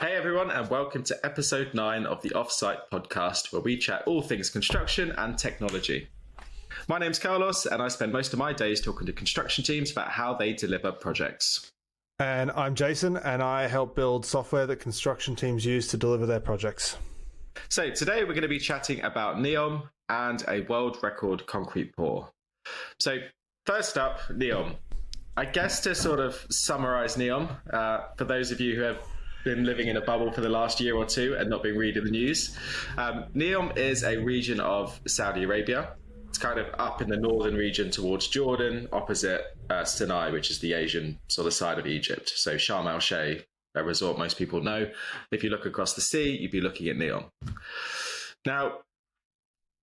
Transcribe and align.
Hey 0.00 0.16
everyone, 0.16 0.50
and 0.50 0.66
welcome 0.70 1.02
to 1.02 1.26
episode 1.26 1.74
9 1.74 2.06
of 2.06 2.22
the 2.22 2.30
Offsite 2.30 2.88
podcast, 2.90 3.52
where 3.52 3.60
we 3.60 3.76
chat 3.76 4.02
all 4.06 4.22
things 4.22 4.48
construction 4.48 5.12
and 5.18 5.36
technology. 5.36 6.08
My 6.88 6.98
name's 6.98 7.18
Carlos, 7.18 7.66
and 7.66 7.82
I 7.82 7.88
spend 7.88 8.10
most 8.10 8.32
of 8.32 8.38
my 8.38 8.54
days 8.54 8.80
talking 8.80 9.06
to 9.08 9.12
construction 9.12 9.62
teams 9.62 9.92
about 9.92 10.08
how 10.08 10.32
they 10.32 10.54
deliver 10.54 10.90
projects. 10.90 11.70
And 12.18 12.50
I'm 12.52 12.74
Jason, 12.74 13.18
and 13.18 13.42
I 13.42 13.66
help 13.66 13.94
build 13.94 14.24
software 14.24 14.66
that 14.68 14.76
construction 14.76 15.36
teams 15.36 15.66
use 15.66 15.88
to 15.88 15.98
deliver 15.98 16.24
their 16.24 16.40
projects. 16.40 16.96
So, 17.68 17.90
today 17.90 18.20
we're 18.20 18.28
going 18.28 18.40
to 18.40 18.48
be 18.48 18.58
chatting 18.58 19.02
about 19.02 19.36
Neom 19.36 19.82
and 20.08 20.42
a 20.48 20.62
world 20.62 20.96
record 21.02 21.44
concrete 21.46 21.94
pour. 21.94 22.30
So, 23.00 23.18
first 23.66 23.98
up, 23.98 24.20
Neom. 24.30 24.76
I 25.36 25.44
guess 25.44 25.80
to 25.80 25.94
sort 25.94 26.20
of 26.20 26.46
summarize 26.48 27.16
Neom, 27.16 27.54
uh, 27.70 28.06
for 28.16 28.24
those 28.24 28.50
of 28.50 28.62
you 28.62 28.76
who 28.76 28.80
have 28.80 28.98
been 29.44 29.64
living 29.64 29.88
in 29.88 29.96
a 29.96 30.00
bubble 30.00 30.30
for 30.30 30.40
the 30.40 30.48
last 30.48 30.80
year 30.80 30.96
or 30.96 31.04
two 31.04 31.36
and 31.38 31.48
not 31.48 31.62
been 31.62 31.76
reading 31.76 32.04
the 32.04 32.10
news. 32.10 32.56
Um, 32.96 33.26
Neom 33.34 33.76
is 33.76 34.04
a 34.04 34.16
region 34.18 34.60
of 34.60 35.00
Saudi 35.06 35.44
Arabia. 35.44 35.94
It's 36.28 36.38
kind 36.38 36.58
of 36.58 36.66
up 36.78 37.02
in 37.02 37.08
the 37.08 37.16
northern 37.16 37.54
region 37.54 37.90
towards 37.90 38.28
Jordan, 38.28 38.88
opposite 38.92 39.42
uh, 39.68 39.84
Sinai, 39.84 40.30
which 40.30 40.50
is 40.50 40.60
the 40.60 40.74
Asian 40.74 41.18
sort 41.28 41.46
of 41.46 41.54
side 41.54 41.78
of 41.78 41.86
Egypt. 41.86 42.30
So 42.36 42.54
Sharm 42.54 42.86
el 42.86 43.00
Sheikh, 43.00 43.46
a 43.74 43.82
resort 43.82 44.18
most 44.18 44.38
people 44.38 44.62
know. 44.62 44.88
If 45.32 45.42
you 45.42 45.50
look 45.50 45.66
across 45.66 45.94
the 45.94 46.00
sea, 46.00 46.36
you'd 46.36 46.52
be 46.52 46.60
looking 46.60 46.88
at 46.88 46.96
Neom. 46.96 47.30
Now, 48.46 48.78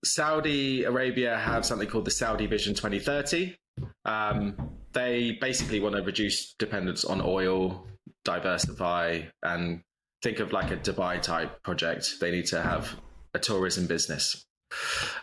Saudi 0.04 0.84
Arabia 0.84 1.36
have 1.36 1.66
something 1.66 1.88
called 1.88 2.04
the 2.04 2.10
Saudi 2.10 2.46
Vision 2.46 2.74
2030. 2.74 3.56
Um, 4.04 4.56
they 4.92 5.32
basically 5.40 5.80
want 5.80 5.96
to 5.96 6.02
reduce 6.02 6.54
dependence 6.54 7.04
on 7.04 7.20
oil, 7.20 7.86
diversify 8.28 9.22
and 9.42 9.80
think 10.22 10.38
of 10.40 10.52
like 10.52 10.70
a 10.70 10.76
Dubai 10.76 11.20
type 11.22 11.62
project. 11.62 12.20
They 12.20 12.30
need 12.30 12.46
to 12.46 12.60
have 12.60 12.94
a 13.34 13.38
tourism 13.38 13.86
business. 13.86 14.44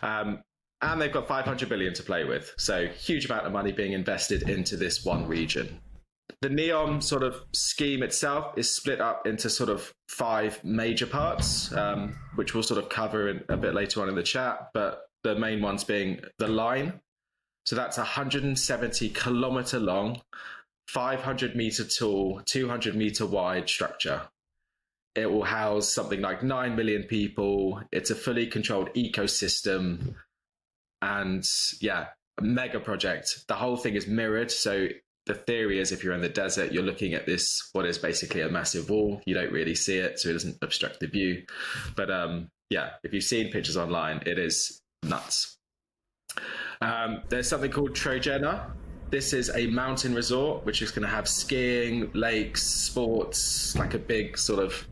Um, 0.02 0.42
and 0.82 1.00
they've 1.00 1.12
got 1.12 1.28
500 1.28 1.68
billion 1.68 1.94
to 1.94 2.02
play 2.02 2.24
with. 2.24 2.52
So 2.58 2.86
huge 2.88 3.26
amount 3.26 3.46
of 3.46 3.52
money 3.52 3.72
being 3.72 3.92
invested 3.92 4.48
into 4.48 4.76
this 4.76 5.04
one 5.04 5.26
region. 5.26 5.80
The 6.42 6.48
Neom 6.48 7.02
sort 7.02 7.22
of 7.22 7.42
scheme 7.54 8.02
itself 8.02 8.58
is 8.58 8.74
split 8.74 9.00
up 9.00 9.26
into 9.26 9.48
sort 9.48 9.70
of 9.70 9.92
five 10.08 10.62
major 10.64 11.06
parts, 11.06 11.72
um, 11.72 12.14
which 12.34 12.52
we'll 12.52 12.62
sort 12.62 12.82
of 12.82 12.90
cover 12.90 13.28
in, 13.28 13.44
a 13.48 13.56
bit 13.56 13.74
later 13.74 14.02
on 14.02 14.08
in 14.08 14.14
the 14.14 14.22
chat. 14.22 14.68
But 14.74 15.02
the 15.22 15.34
main 15.34 15.62
ones 15.62 15.84
being 15.84 16.20
the 16.38 16.48
line. 16.48 17.00
So 17.64 17.74
that's 17.74 17.96
170 17.96 19.08
kilometer 19.10 19.80
long, 19.80 20.20
500 20.88 21.56
meter 21.56 21.84
tall, 21.84 22.40
200 22.44 22.94
meter 22.94 23.26
wide 23.26 23.68
structure. 23.68 24.22
It 25.14 25.30
will 25.30 25.44
house 25.44 25.92
something 25.92 26.20
like 26.20 26.42
9 26.42 26.76
million 26.76 27.04
people. 27.04 27.82
It's 27.90 28.10
a 28.10 28.14
fully 28.14 28.46
controlled 28.46 28.92
ecosystem. 28.94 30.14
And 31.00 31.44
yeah, 31.80 32.06
a 32.38 32.42
mega 32.42 32.80
project. 32.80 33.46
The 33.48 33.54
whole 33.54 33.76
thing 33.76 33.94
is 33.94 34.06
mirrored. 34.06 34.50
So 34.50 34.88
the 35.24 35.34
theory 35.34 35.80
is 35.80 35.90
if 35.90 36.04
you're 36.04 36.14
in 36.14 36.20
the 36.20 36.28
desert, 36.28 36.72
you're 36.72 36.82
looking 36.82 37.14
at 37.14 37.26
this, 37.26 37.68
what 37.72 37.86
is 37.86 37.98
basically 37.98 38.42
a 38.42 38.48
massive 38.48 38.90
wall. 38.90 39.22
You 39.26 39.34
don't 39.34 39.52
really 39.52 39.74
see 39.74 39.96
it, 39.96 40.20
so 40.20 40.28
it 40.28 40.34
doesn't 40.34 40.58
obstruct 40.62 41.00
the 41.00 41.06
view. 41.06 41.44
But 41.96 42.10
um, 42.10 42.48
yeah, 42.70 42.90
if 43.02 43.12
you've 43.12 43.24
seen 43.24 43.50
pictures 43.50 43.76
online, 43.76 44.22
it 44.26 44.38
is 44.38 44.80
nuts. 45.02 45.56
Um, 46.80 47.22
there's 47.28 47.48
something 47.48 47.70
called 47.70 47.94
Trojena, 47.94 48.70
this 49.10 49.32
is 49.32 49.50
a 49.54 49.66
mountain 49.68 50.14
resort 50.14 50.64
which 50.64 50.82
is 50.82 50.90
going 50.90 51.02
to 51.02 51.08
have 51.08 51.28
skiing, 51.28 52.10
lakes, 52.12 52.62
sports, 52.62 53.76
like 53.76 53.94
a 53.94 53.98
big 53.98 54.36
sort 54.36 54.62
of 54.62 54.86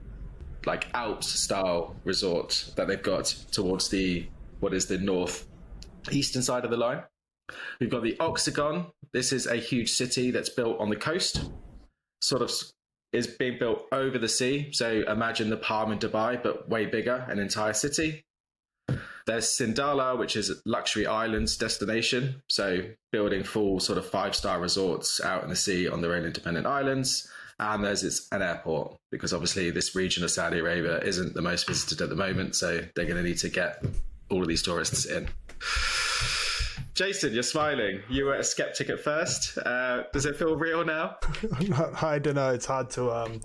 like 0.67 0.87
Alps 0.95 1.29
style 1.29 1.95
resort 2.05 2.73
that 2.77 2.89
they've 2.89 3.03
got 3.03 3.27
towards 3.51 3.89
the 3.89 4.27
what 4.61 4.73
is 4.73 4.87
the 4.87 4.99
north 4.99 5.47
eastern 6.11 6.43
side 6.43 6.65
of 6.65 6.71
the 6.71 6.77
line. 6.77 7.03
We've 7.81 7.91
got 7.91 8.03
the 8.03 8.17
Oxagon. 8.21 8.91
This 9.13 9.33
is 9.33 9.47
a 9.47 9.57
huge 9.57 9.91
city 9.93 10.31
that's 10.31 10.49
built 10.49 10.79
on 10.81 10.89
the 10.89 10.97
coast, 10.97 11.51
sort 12.23 12.43
of 12.43 12.51
is 13.13 13.27
being 13.27 13.59
built 13.59 13.83
over 13.93 14.19
the 14.19 14.29
sea. 14.29 14.71
So 14.73 15.05
imagine 15.07 15.51
the 15.51 15.57
Palm 15.57 15.93
in 15.93 15.99
Dubai, 15.99 16.43
but 16.43 16.69
way 16.69 16.87
bigger, 16.87 17.25
an 17.29 17.39
entire 17.39 17.73
city. 17.73 18.25
There's 19.27 19.47
Sindalah, 19.47 20.19
which 20.19 20.37
is 20.37 20.53
luxury 20.67 21.07
islands 21.07 21.57
destination, 21.57 22.43
so 22.49 22.83
building 23.11 23.43
full 23.43 23.81
sort 23.81 23.97
of 23.97 24.07
five 24.07 24.35
star 24.35 24.61
resorts 24.61 25.21
out 25.21 25.43
in 25.45 25.51
the 25.51 25.57
sea 25.57 25.89
on 25.89 26.03
their 26.03 26.15
own 26.15 26.25
independent 26.25 26.67
islands. 26.67 27.29
And 27.59 27.85
there's 27.85 28.03
it's 28.03 28.29
an 28.33 28.43
airport 28.43 28.97
because 29.11 29.33
obviously 29.33 29.71
this 29.71 29.95
region 29.95 30.25
of 30.25 30.31
Saudi 30.31 30.59
Arabia 30.59 30.99
isn't 31.01 31.35
the 31.35 31.43
most 31.43 31.67
visited 31.67 32.03
at 32.03 32.09
the 32.09 32.17
moment, 32.17 32.55
so 32.57 32.81
they're 32.95 33.07
going 33.07 33.17
to 33.17 33.23
need 33.23 33.39
to 33.39 33.49
get 33.49 33.83
all 34.29 34.43
of 34.43 34.49
these 34.49 34.63
tourists 34.63 35.07
in. 35.07 35.29
Jason, 36.95 37.33
you're 37.33 37.43
smiling. 37.43 38.03
You 38.09 38.27
were 38.27 38.35
a 38.35 38.45
skeptic 38.45 38.89
at 38.89 39.01
first. 39.01 39.59
Uh, 39.59 40.05
does 40.13 40.27
it 40.27 40.37
feel 40.37 40.55
real 40.55 40.85
now? 40.85 41.17
I 42.03 42.21
don't 42.21 42.37
know. 42.37 42.51
It's 42.51 42.67
hard 42.67 42.91
to. 42.91 43.11
Um, 43.11 43.41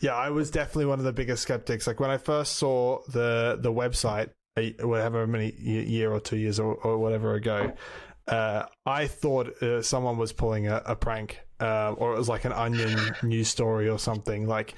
yeah, 0.00 0.14
I 0.14 0.28
was 0.28 0.50
definitely 0.50 0.86
one 0.86 0.98
of 0.98 1.06
the 1.06 1.12
biggest 1.12 1.42
skeptics. 1.42 1.86
Like 1.86 1.98
when 1.98 2.10
I 2.10 2.18
first 2.18 2.56
saw 2.56 3.00
the 3.08 3.58
the 3.58 3.72
website, 3.72 4.30
whatever 4.80 5.26
many 5.26 5.52
year 5.58 6.12
or 6.12 6.20
two 6.20 6.36
years 6.36 6.58
or, 6.58 6.74
or 6.74 6.98
whatever 6.98 7.34
ago, 7.34 7.72
uh, 8.28 8.66
I 8.86 9.06
thought 9.06 9.62
uh, 9.62 9.82
someone 9.82 10.16
was 10.16 10.32
pulling 10.32 10.68
a, 10.68 10.82
a 10.86 10.96
prank, 10.96 11.40
uh, 11.60 11.92
or 11.92 12.14
it 12.14 12.18
was 12.18 12.28
like 12.28 12.44
an 12.44 12.52
onion 12.52 12.98
news 13.22 13.48
story 13.48 13.88
or 13.88 13.98
something 13.98 14.46
like 14.46 14.74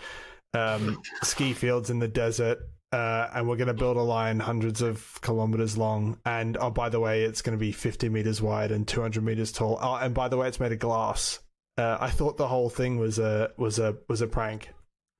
um, 0.54 1.00
ski 1.22 1.52
fields 1.52 1.90
in 1.90 1.98
the 1.98 2.08
desert. 2.08 2.58
Uh, 2.92 3.30
and 3.34 3.48
we're 3.48 3.56
going 3.56 3.68
to 3.68 3.74
build 3.74 3.96
a 3.96 4.02
line 4.02 4.38
hundreds 4.38 4.82
of 4.82 5.18
kilometers 5.22 5.78
long. 5.78 6.18
And 6.26 6.58
oh, 6.58 6.68
by 6.68 6.90
the 6.90 7.00
way, 7.00 7.24
it's 7.24 7.40
going 7.40 7.56
to 7.56 7.60
be 7.60 7.72
50 7.72 8.10
meters 8.10 8.42
wide 8.42 8.70
and 8.70 8.86
200 8.86 9.24
meters 9.24 9.50
tall. 9.50 9.78
Oh, 9.80 9.94
and 9.94 10.12
by 10.12 10.28
the 10.28 10.36
way, 10.36 10.46
it's 10.46 10.60
made 10.60 10.72
of 10.72 10.78
glass. 10.78 11.38
Uh, 11.78 11.96
I 11.98 12.10
thought 12.10 12.36
the 12.36 12.48
whole 12.48 12.68
thing 12.68 12.98
was 12.98 13.18
a 13.18 13.50
was 13.56 13.78
a 13.78 13.96
was 14.08 14.20
a 14.20 14.26
prank, 14.26 14.74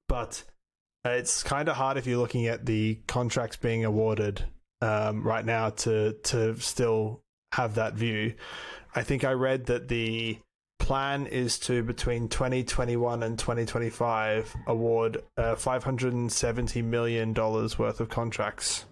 but 0.06 0.44
it's 1.04 1.42
kind 1.42 1.68
of 1.68 1.76
hard 1.76 1.96
if 1.96 2.06
you're 2.06 2.18
looking 2.18 2.46
at 2.46 2.64
the 2.66 2.98
contracts 3.06 3.56
being 3.56 3.84
awarded 3.84 4.44
um, 4.80 5.22
right 5.22 5.44
now 5.44 5.70
to 5.70 6.12
to 6.24 6.56
still 6.60 7.22
have 7.52 7.74
that 7.74 7.94
view. 7.94 8.34
I 8.94 9.02
think 9.02 9.24
I 9.24 9.32
read 9.32 9.66
that 9.66 9.88
the 9.88 10.38
plan 10.78 11.26
is 11.26 11.58
to 11.60 11.82
between 11.82 12.28
2021 12.28 13.22
and 13.22 13.38
2025 13.38 14.56
award 14.66 15.22
uh, 15.36 15.54
570 15.54 16.82
million 16.82 17.32
dollars 17.32 17.78
worth 17.78 18.00
of 18.00 18.08
contracts 18.08 18.84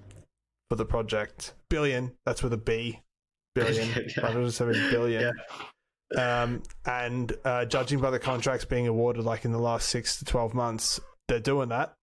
for 0.69 0.77
the 0.77 0.85
project. 0.85 1.55
Billion, 1.69 2.13
that's 2.25 2.43
with 2.43 2.53
a 2.53 2.59
B. 2.59 3.01
Billion, 3.55 3.89
yeah. 4.17 4.23
570 4.23 4.91
billion. 4.91 5.35
Yeah. 6.17 6.43
Um, 6.43 6.63
and 6.87 7.33
uh, 7.45 7.65
judging 7.67 8.01
by 8.01 8.11
the 8.11 8.19
contracts 8.19 8.65
being 8.65 8.89
awarded, 8.89 9.25
like 9.25 9.45
in 9.45 9.53
the 9.53 9.61
last 9.61 9.89
six 9.89 10.19
to 10.19 10.25
12 10.25 10.55
months, 10.55 11.01
they're 11.29 11.39
doing 11.39 11.69
that 11.69 11.95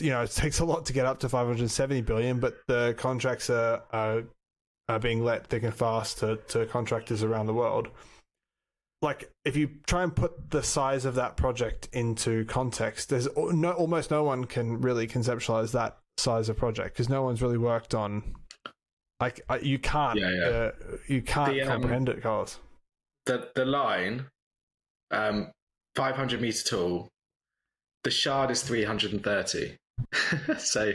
you 0.00 0.10
know, 0.10 0.22
it 0.22 0.30
takes 0.30 0.60
a 0.60 0.64
lot 0.64 0.86
to 0.86 0.92
get 0.92 1.06
up 1.06 1.20
to 1.20 1.28
570 1.28 2.00
billion, 2.02 2.40
but 2.40 2.56
the 2.66 2.94
contracts 2.98 3.50
are, 3.50 3.82
are, 3.92 4.24
are 4.88 4.98
being 4.98 5.24
let 5.24 5.46
thick 5.46 5.62
and 5.62 5.74
fast 5.74 6.18
to, 6.18 6.36
to 6.48 6.66
contractors 6.66 7.22
around 7.22 7.46
the 7.46 7.54
world. 7.54 7.88
Like, 9.02 9.30
if 9.44 9.56
you 9.56 9.70
try 9.86 10.02
and 10.02 10.14
put 10.14 10.50
the 10.50 10.62
size 10.62 11.04
of 11.04 11.14
that 11.16 11.36
project 11.36 11.88
into 11.92 12.44
context, 12.46 13.10
there's 13.10 13.28
no, 13.36 13.72
almost 13.72 14.10
no 14.10 14.24
one 14.24 14.46
can 14.46 14.80
really 14.80 15.06
conceptualize 15.06 15.72
that 15.72 15.98
size 16.16 16.48
of 16.48 16.56
project 16.56 16.94
because 16.94 17.08
no 17.08 17.22
one's 17.22 17.42
really 17.42 17.58
worked 17.58 17.94
on. 17.94 18.34
Like, 19.20 19.40
you 19.62 19.78
can't, 19.78 20.18
yeah, 20.18 20.30
yeah. 20.30 20.46
Uh, 20.46 20.72
you 21.06 21.22
can't 21.22 21.52
the, 21.52 21.62
um, 21.62 21.68
comprehend 21.68 22.08
it, 22.08 22.22
Carlos. 22.22 22.58
The 23.26 23.50
the 23.54 23.64
line, 23.64 24.26
um, 25.10 25.50
500 25.96 26.40
meter 26.40 26.64
tall, 26.64 27.08
the 28.02 28.10
shard 28.10 28.50
is 28.50 28.62
330. 28.62 29.76
so 30.58 30.92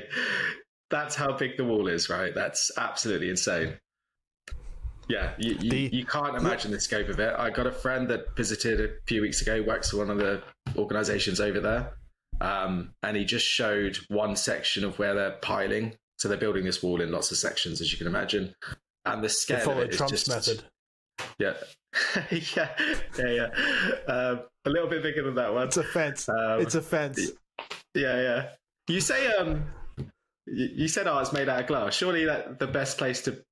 that's 0.89 1.15
how 1.15 1.33
big 1.33 1.57
the 1.57 1.65
wall 1.65 1.87
is, 1.87 2.09
right? 2.09 2.33
That's 2.33 2.71
absolutely 2.77 3.29
insane. 3.29 3.73
Yeah, 5.07 5.33
you, 5.39 5.57
you, 5.59 5.71
the, 5.71 5.89
you, 5.91 6.05
can't 6.05 6.35
imagine 6.35 6.69
the 6.69 6.79
scope 6.79 7.09
of 7.09 7.19
it. 7.19 7.33
I 7.35 7.49
got 7.49 7.65
a 7.65 7.71
friend 7.71 8.07
that 8.09 8.35
visited 8.35 8.79
a 8.79 8.89
few 9.07 9.21
weeks 9.21 9.41
ago, 9.41 9.63
works 9.63 9.89
for 9.89 9.97
one 9.97 10.11
of 10.11 10.19
the 10.19 10.43
organizations 10.77 11.39
over 11.39 11.59
there. 11.59 11.93
Um, 12.41 12.93
and 13.01 13.17
he 13.17 13.25
just 13.25 13.45
showed 13.45 13.97
one 14.09 14.35
section 14.35 14.83
of 14.83 14.99
where 14.99 15.15
they're 15.15 15.37
piling. 15.41 15.95
So 16.19 16.27
they're 16.27 16.37
building 16.37 16.63
this 16.63 16.83
wall 16.83 17.01
in 17.01 17.11
lots 17.11 17.31
of 17.31 17.37
sections, 17.37 17.81
as 17.81 17.91
you 17.91 17.97
can 17.97 18.05
imagine. 18.05 18.53
And 19.05 19.23
the 19.23 19.29
scale 19.29 19.71
of 19.71 19.79
it 19.79 19.91
is 19.91 19.97
Trump's 19.97 20.11
just, 20.11 20.29
method. 20.29 20.63
Yeah. 21.37 21.53
yeah, 22.31 22.69
yeah, 23.17 23.27
yeah. 23.27 23.47
Um, 24.07 24.41
a 24.65 24.69
little 24.69 24.87
bit 24.87 25.03
bigger 25.03 25.23
than 25.23 25.35
that 25.35 25.53
one. 25.53 25.67
It's 25.67 25.75
a 25.75 25.83
fence. 25.83 26.29
Um, 26.29 26.61
it's 26.61 26.75
a 26.75 26.81
fence. 26.81 27.31
Yeah, 27.93 28.21
yeah. 28.21 28.49
You 28.89 29.01
say 29.01 29.31
um, 29.33 29.65
you 30.47 30.87
said 30.87 31.07
oh, 31.07 31.19
it's 31.19 31.31
made 31.31 31.47
out 31.47 31.61
of 31.61 31.67
glass. 31.67 31.93
Surely 31.93 32.25
that 32.25 32.59
the 32.59 32.67
best 32.67 32.97
place 32.97 33.21
to 33.21 33.43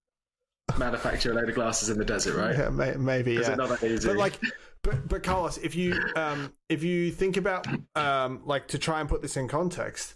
manufacture 0.77 1.31
a 1.31 1.35
load 1.35 1.47
of 1.47 1.55
glasses 1.55 1.89
in 1.89 1.97
the 1.97 2.05
desert, 2.05 2.35
right? 2.35 2.57
Yeah, 2.57 2.69
may, 2.69 2.95
maybe. 2.95 3.33
Yeah. 3.33 3.55
not 3.55 3.69
that 3.69 3.83
easy? 3.83 4.07
But 4.07 4.17
like, 4.17 4.39
but 4.83 5.07
but 5.07 5.23
Carlos, 5.23 5.57
if 5.59 5.75
you 5.75 5.99
um 6.15 6.53
if 6.69 6.83
you 6.83 7.11
think 7.11 7.37
about 7.37 7.67
um 7.95 8.41
like 8.45 8.67
to 8.69 8.79
try 8.79 8.99
and 8.99 9.07
put 9.07 9.21
this 9.21 9.37
in 9.37 9.47
context, 9.47 10.15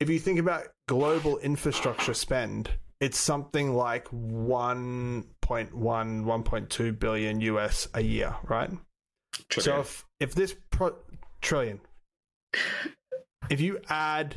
if 0.00 0.10
you 0.10 0.18
think 0.18 0.38
about 0.38 0.64
global 0.88 1.38
infrastructure 1.38 2.14
spend, 2.14 2.70
it's 3.00 3.18
something 3.18 3.74
like 3.74 4.08
1.1 4.08 5.24
1.2 5.44 6.98
billion 6.98 7.40
US 7.40 7.88
a 7.94 8.02
year, 8.02 8.34
right? 8.48 8.70
So 9.52 9.80
if 9.80 10.04
if 10.18 10.34
this 10.34 10.56
pro- 10.70 10.96
trillion, 11.40 11.80
if 13.48 13.60
you 13.60 13.80
add, 13.88 14.36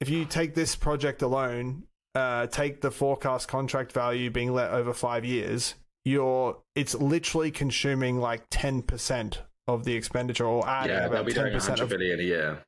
if 0.00 0.08
you 0.08 0.24
take 0.24 0.54
this 0.54 0.76
project 0.76 1.22
alone, 1.22 1.84
uh, 2.14 2.46
take 2.46 2.80
the 2.80 2.90
forecast 2.90 3.48
contract 3.48 3.92
value 3.92 4.30
being 4.30 4.52
let 4.52 4.70
over 4.70 4.92
five 4.92 5.24
years, 5.24 5.74
you're 6.04 6.58
it's 6.74 6.94
literally 6.94 7.50
consuming 7.50 8.18
like 8.18 8.44
ten 8.50 8.82
percent 8.82 9.42
of 9.66 9.84
the 9.84 9.94
expenditure, 9.94 10.46
or 10.46 10.66
adding 10.68 10.96
yeah, 10.96 11.06
about 11.06 11.28
ten 11.30 11.52
percent 11.52 11.80
of, 11.80 11.88
billion 11.88 12.20
a 12.20 12.22
year. 12.22 12.62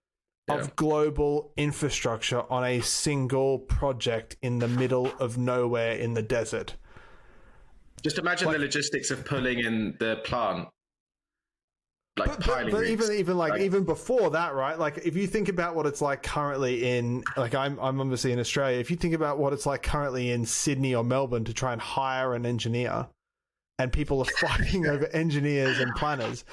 Yeah. 0.49 0.57
of 0.57 0.75
global 0.75 1.53
infrastructure 1.57 2.43
on 2.51 2.65
a 2.65 2.81
single 2.81 3.59
project 3.61 4.37
in 4.43 4.59
the 4.59 4.69
middle 4.69 5.13
of 5.21 5.39
nowhere 5.39 5.93
in 5.93 6.15
the 6.15 6.23
desert. 6.23 6.75
Just 8.03 8.19
imagine 8.19 8.49
Like- 8.49 8.57
the 8.57 8.63
logistics 8.63 9.11
of 9.11 9.25
pulling 9.25 9.61
in 9.61 9.95
the 10.01 10.17
plant, 10.25 10.69
like 12.21 12.39
but, 12.39 12.47
but, 12.47 12.71
but 12.71 12.87
even 12.87 13.13
even 13.13 13.37
like, 13.37 13.53
Like- 13.53 13.63
even 13.63 13.85
before 13.85 14.31
that, 14.31 14.55
right? 14.55 14.79
Like 14.79 14.99
if 14.99 15.17
you 15.17 15.27
think 15.27 15.49
about 15.49 15.75
what 15.75 15.87
it's 15.87 16.01
like 16.01 16.23
currently 16.23 16.97
in 16.97 17.25
like 17.37 17.55
I'm 17.55 17.79
I'm 17.81 18.01
obviously 18.01 18.33
in 18.33 18.39
Australia. 18.39 18.79
If 18.79 18.91
you 18.91 18.97
think 18.97 19.15
about 19.15 19.39
what 19.39 19.53
it's 19.53 19.67
like 19.67 19.83
currently 19.83 20.31
in 20.31 20.47
Sydney 20.47 20.95
or 20.95 21.05
Melbourne 21.05 21.45
to 21.45 21.53
try 21.55 21.73
and 21.73 21.81
hire 21.81 22.35
an 22.35 22.47
engineer, 22.47 23.09
and 23.79 23.93
people 23.93 24.21
are 24.21 24.25
fighting 24.49 24.87
over 24.87 25.07
engineers 25.09 25.79
and 25.79 25.95
planners, 25.97 26.45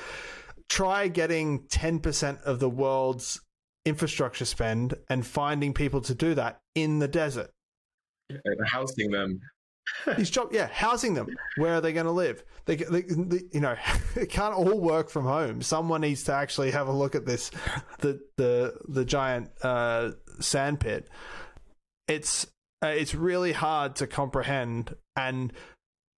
try 0.69 1.07
getting 1.07 1.65
ten 1.67 1.99
percent 1.99 2.39
of 2.45 2.59
the 2.59 2.69
world's 2.69 3.41
infrastructure 3.85 4.45
spend 4.45 4.95
and 5.09 5.25
finding 5.25 5.73
people 5.73 6.01
to 6.01 6.13
do 6.13 6.35
that 6.35 6.59
in 6.75 6.99
the 6.99 7.07
desert. 7.07 7.49
housing 8.65 9.11
them. 9.11 9.39
These 10.17 10.29
job, 10.29 10.49
yeah, 10.51 10.67
housing 10.67 11.13
them. 11.13 11.27
Where 11.57 11.75
are 11.75 11.81
they 11.81 11.93
going 11.93 12.05
to 12.05 12.11
live? 12.11 12.43
They, 12.65 12.75
they, 12.75 13.01
they, 13.01 13.41
you 13.51 13.59
know, 13.59 13.75
it 14.15 14.29
can't 14.29 14.53
all 14.53 14.79
work 14.79 15.09
from 15.09 15.25
home. 15.25 15.61
Someone 15.61 16.01
needs 16.01 16.23
to 16.25 16.33
actually 16.33 16.71
have 16.71 16.87
a 16.87 16.91
look 16.91 17.15
at 17.15 17.25
this, 17.25 17.51
the 17.99 18.19
the 18.37 18.77
the 18.87 19.05
giant 19.05 19.49
uh, 19.63 20.11
sand 20.39 20.79
pit. 20.79 21.09
It's 22.07 22.45
uh, 22.83 22.87
it's 22.87 23.15
really 23.15 23.51
hard 23.51 23.95
to 23.97 24.07
comprehend, 24.07 24.95
and 25.15 25.51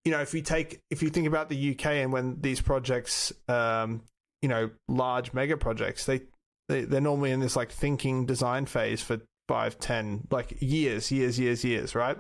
you 0.06 0.12
know, 0.12 0.21
if 0.21 0.33
you 0.33 0.42
take 0.42 0.81
if 0.89 1.01
you 1.04 1.10
think 1.10 1.27
about 1.27 1.50
the 1.50 1.71
UK 1.71 1.86
and 1.86 2.13
when 2.13 2.42
these 2.42 2.62
projects, 2.62 3.33
um, 3.48 4.01
you 4.42 4.50
know, 4.50 4.69
large 4.88 5.33
mega 5.33 5.57
projects, 5.57 6.06
they, 6.06 6.21
they 6.68 6.81
they're 6.81 7.01
normally 7.01 7.31
in 7.31 7.39
this 7.39 7.56
like 7.56 7.71
thinking 7.71 8.25
design 8.25 8.66
phase 8.66 9.01
for 9.01 9.19
five, 9.48 9.80
ten, 9.80 10.27
like 10.31 10.57
years, 10.62 11.12
years, 11.12 11.39
years, 11.39 11.63
years, 11.63 11.95
right? 11.95 12.18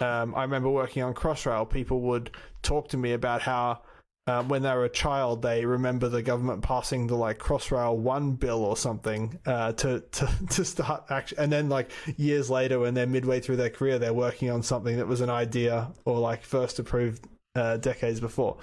Um, 0.00 0.34
I 0.34 0.42
remember 0.42 0.70
working 0.70 1.02
on 1.02 1.14
Crossrail. 1.14 1.68
People 1.68 2.00
would 2.02 2.30
talk 2.62 2.88
to 2.88 2.96
me 2.96 3.12
about 3.12 3.42
how 3.42 3.82
um, 4.26 4.48
when 4.48 4.62
they 4.62 4.72
were 4.72 4.86
a 4.86 4.90
child, 4.90 5.42
they 5.42 5.66
remember 5.66 6.08
the 6.08 6.22
government 6.22 6.62
passing 6.62 7.06
the 7.06 7.14
like 7.14 7.38
Crossrail 7.38 7.96
One 7.96 8.32
bill 8.32 8.64
or 8.64 8.76
something 8.76 9.38
uh, 9.44 9.72
to 9.72 10.00
to 10.00 10.28
to 10.50 10.64
start 10.64 11.04
action, 11.10 11.38
and 11.38 11.52
then 11.52 11.68
like 11.68 11.90
years 12.16 12.48
later, 12.48 12.80
when 12.80 12.94
they're 12.94 13.06
midway 13.06 13.40
through 13.40 13.56
their 13.56 13.70
career, 13.70 13.98
they're 13.98 14.14
working 14.14 14.50
on 14.50 14.62
something 14.62 14.96
that 14.96 15.06
was 15.06 15.20
an 15.20 15.30
idea 15.30 15.92
or 16.06 16.18
like 16.18 16.42
first 16.42 16.78
approved 16.78 17.26
uh, 17.54 17.76
decades 17.76 18.18
before. 18.18 18.56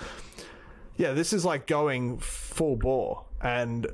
Yeah, 0.97 1.13
this 1.13 1.31
is 1.31 1.45
like 1.45 1.67
going 1.67 2.17
full 2.17 2.75
bore, 2.75 3.25
and 3.39 3.85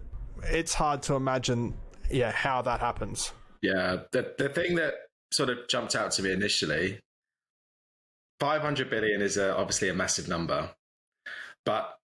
it's 0.43 0.73
hard 0.73 1.01
to 1.03 1.15
imagine, 1.15 1.73
yeah, 2.09 2.31
how 2.31 2.61
that 2.61 2.79
happens. 2.79 3.33
Yeah, 3.61 4.03
the 4.13 4.33
the 4.37 4.47
thing 4.47 4.75
that 4.75 4.93
sort 5.33 5.49
of 5.49 5.67
jumped 5.67 5.95
out 5.95 6.11
to 6.11 6.23
me 6.23 6.31
initially, 6.31 6.99
five 8.39 8.61
hundred 8.61 8.89
billion 8.89 9.21
is 9.21 9.37
a, 9.37 9.55
obviously 9.55 9.89
a 9.89 9.93
massive 9.93 10.27
number, 10.27 10.69
but 11.65 11.97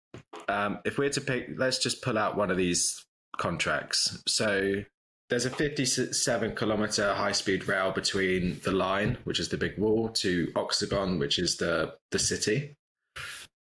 um, 0.48 0.78
if 0.84 0.98
we're 0.98 1.10
to 1.10 1.20
pick, 1.20 1.50
let's 1.56 1.78
just 1.78 2.02
pull 2.02 2.18
out 2.18 2.36
one 2.36 2.50
of 2.50 2.56
these 2.56 3.04
contracts. 3.38 4.22
So 4.26 4.82
there's 5.30 5.46
a 5.46 5.50
fifty-seven 5.50 6.54
kilometer 6.54 7.14
high-speed 7.14 7.68
rail 7.68 7.92
between 7.92 8.60
the 8.64 8.72
line, 8.72 9.18
which 9.24 9.40
is 9.40 9.48
the 9.48 9.56
big 9.56 9.78
wall, 9.78 10.08
to 10.08 10.46
Oxagon, 10.54 11.18
which 11.18 11.38
is 11.38 11.56
the 11.56 11.94
the 12.10 12.18
city. 12.18 12.74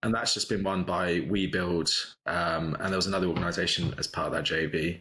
And 0.04 0.14
that's 0.14 0.32
just 0.32 0.48
been 0.48 0.62
won 0.62 0.84
by 0.84 1.20
WeBuild, 1.22 1.90
um, 2.24 2.76
and 2.78 2.90
there 2.90 2.96
was 2.98 3.08
another 3.08 3.26
organisation 3.26 3.94
as 3.98 4.06
part 4.06 4.28
of 4.28 4.32
that 4.32 4.44
JV. 4.44 5.00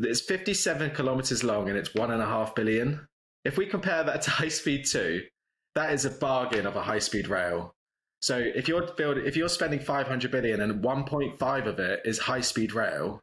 It's 0.00 0.20
57 0.20 0.90
kilometers 0.90 1.44
long 1.44 1.68
and 1.68 1.78
it's 1.78 1.94
one 1.94 2.10
and 2.10 2.20
a 2.20 2.26
half 2.26 2.54
billion. 2.54 3.06
If 3.44 3.56
we 3.56 3.66
compare 3.66 4.02
that 4.02 4.22
to 4.22 4.30
High 4.38 4.48
Speed 4.48 4.86
2, 4.86 5.22
that 5.74 5.92
is 5.92 6.04
a 6.04 6.10
bargain 6.10 6.66
of 6.66 6.76
a 6.76 6.82
high 6.82 6.98
speed 6.98 7.28
rail. 7.28 7.74
So 8.22 8.38
if 8.38 8.68
you're 8.68 8.86
building, 8.94 9.26
if 9.26 9.36
you're 9.36 9.48
spending 9.48 9.80
500 9.80 10.30
billion 10.30 10.60
and 10.60 10.82
1.5 10.82 11.66
of 11.66 11.78
it 11.78 12.00
is 12.04 12.18
high 12.18 12.40
speed 12.40 12.72
rail, 12.72 13.20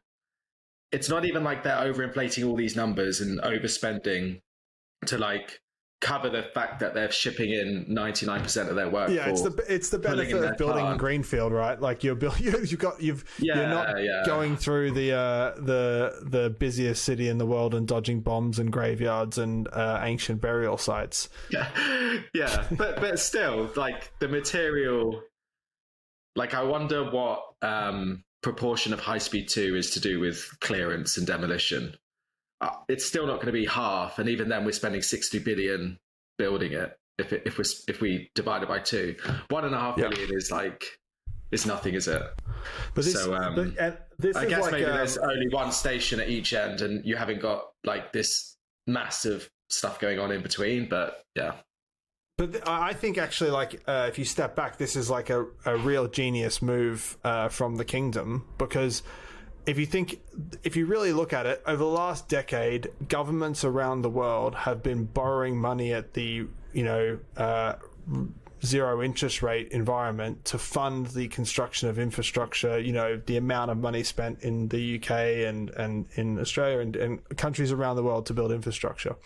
it's 0.92 1.08
not 1.08 1.24
even 1.24 1.42
like 1.42 1.64
they're 1.64 1.92
overinflating 1.92 2.46
all 2.46 2.54
these 2.54 2.76
numbers 2.76 3.20
and 3.20 3.40
overspending 3.40 4.40
to 5.06 5.18
like 5.18 5.61
cover 6.02 6.28
the 6.28 6.42
fact 6.42 6.80
that 6.80 6.94
they're 6.94 7.12
shipping 7.12 7.52
in 7.52 7.86
99% 7.88 8.68
of 8.68 8.74
their 8.74 8.90
work. 8.90 9.08
Yeah, 9.08 9.28
it's 9.28 9.40
the 9.40 9.64
it's 9.68 9.88
the 9.88 9.98
benefit 9.98 10.34
of 10.34 10.58
building 10.58 10.84
plant. 10.84 10.98
greenfield, 10.98 11.52
right? 11.52 11.80
Like 11.80 12.04
you're 12.04 12.16
build, 12.16 12.38
you, 12.40 12.50
you've 12.58 12.78
got 12.78 13.00
you've 13.00 13.24
yeah, 13.38 13.56
you're 13.56 13.68
not 13.68 14.02
yeah. 14.02 14.22
going 14.26 14.56
through 14.56 14.90
the 14.90 15.12
uh, 15.12 15.54
the 15.54 16.26
the 16.28 16.50
busiest 16.50 17.04
city 17.04 17.28
in 17.28 17.38
the 17.38 17.46
world 17.46 17.74
and 17.74 17.86
dodging 17.88 18.20
bombs 18.20 18.58
and 18.58 18.70
graveyards 18.70 19.38
and 19.38 19.68
uh, 19.72 20.00
ancient 20.02 20.40
burial 20.40 20.76
sites. 20.76 21.28
yeah, 21.50 21.68
yeah, 22.34 22.66
but 22.72 23.00
but 23.00 23.18
still, 23.18 23.70
like 23.76 24.12
the 24.18 24.28
material. 24.28 25.22
Like, 26.34 26.54
I 26.54 26.62
wonder 26.62 27.10
what 27.10 27.42
um, 27.60 28.24
proportion 28.42 28.94
of 28.94 29.00
High 29.00 29.18
Speed 29.18 29.48
Two 29.48 29.76
is 29.76 29.90
to 29.90 30.00
do 30.00 30.18
with 30.18 30.48
clearance 30.60 31.16
and 31.16 31.26
demolition. 31.26 31.94
Uh, 32.62 32.70
it's 32.88 33.04
still 33.04 33.26
not 33.26 33.36
going 33.36 33.46
to 33.46 33.52
be 33.52 33.66
half, 33.66 34.18
and 34.20 34.28
even 34.28 34.48
then, 34.48 34.64
we're 34.64 34.72
spending 34.72 35.02
sixty 35.02 35.38
billion 35.38 35.98
building 36.38 36.72
it. 36.72 36.96
If 37.18 37.32
it, 37.32 37.42
if 37.44 37.58
we 37.58 37.64
if 37.88 38.00
we 38.00 38.30
divide 38.34 38.62
it 38.62 38.68
by 38.68 38.78
two, 38.78 39.16
one 39.48 39.64
and 39.64 39.74
a 39.74 39.78
half 39.78 39.98
Yeah. 39.98 40.08
billion 40.08 40.34
is 40.34 40.50
like 40.50 40.84
is 41.50 41.66
nothing, 41.66 41.94
is 41.94 42.08
it? 42.08 42.22
But 42.94 43.04
this, 43.04 43.12
So, 43.12 43.34
um, 43.34 43.54
but, 43.54 43.78
and 43.78 43.98
this 44.18 44.36
I 44.36 44.46
guess 44.46 44.62
like 44.62 44.72
maybe 44.72 44.86
um, 44.86 44.96
there's 44.96 45.18
only 45.18 45.48
one 45.48 45.72
station 45.72 46.20
at 46.20 46.30
each 46.30 46.54
end, 46.54 46.80
and 46.80 47.04
you 47.04 47.16
haven't 47.16 47.42
got 47.42 47.64
like 47.84 48.12
this 48.12 48.56
massive 48.86 49.50
stuff 49.68 49.98
going 50.00 50.18
on 50.18 50.30
in 50.30 50.42
between. 50.42 50.88
But 50.88 51.24
yeah, 51.34 51.54
But 52.38 52.52
th- 52.52 52.64
I 52.66 52.90
I 52.90 52.92
think 52.94 53.18
actually, 53.18 53.50
like, 53.50 53.82
uh, 53.86 54.06
if 54.08 54.18
you 54.18 54.24
step 54.24 54.54
back, 54.56 54.78
this 54.78 54.96
is 54.96 55.10
like 55.10 55.30
a, 55.30 55.46
a 55.66 55.76
real 55.76 56.06
genius 56.08 56.62
move 56.62 57.18
uh, 57.24 57.48
from 57.48 57.76
the 57.76 57.84
kingdom 57.84 58.46
because 58.56 59.02
if 59.66 59.78
you 59.78 59.86
think, 59.86 60.20
if 60.64 60.76
you 60.76 60.86
really 60.86 61.12
look 61.12 61.32
at 61.32 61.46
it, 61.46 61.62
over 61.66 61.82
the 61.82 61.90
last 61.90 62.28
decade, 62.28 62.90
governments 63.08 63.64
around 63.64 64.02
the 64.02 64.10
world 64.10 64.54
have 64.54 64.82
been 64.82 65.04
borrowing 65.04 65.56
money 65.56 65.92
at 65.92 66.14
the, 66.14 66.46
you 66.72 66.84
know, 66.84 67.18
uh, 67.36 67.74
zero 68.64 69.02
interest 69.02 69.42
rate 69.42 69.68
environment 69.72 70.44
to 70.44 70.56
fund 70.56 71.06
the 71.08 71.28
construction 71.28 71.88
of 71.88 71.98
infrastructure. 71.98 72.78
You 72.78 72.92
know, 72.92 73.20
the 73.26 73.36
amount 73.36 73.70
of 73.70 73.78
money 73.78 74.02
spent 74.02 74.40
in 74.40 74.68
the 74.68 74.96
UK 74.96 75.10
and, 75.46 75.70
and 75.70 76.06
in 76.14 76.38
Australia 76.38 76.78
and, 76.78 76.96
and 76.96 77.36
countries 77.36 77.72
around 77.72 77.96
the 77.96 78.02
world 78.02 78.26
to 78.26 78.34
build 78.34 78.52
infrastructure 78.52 79.16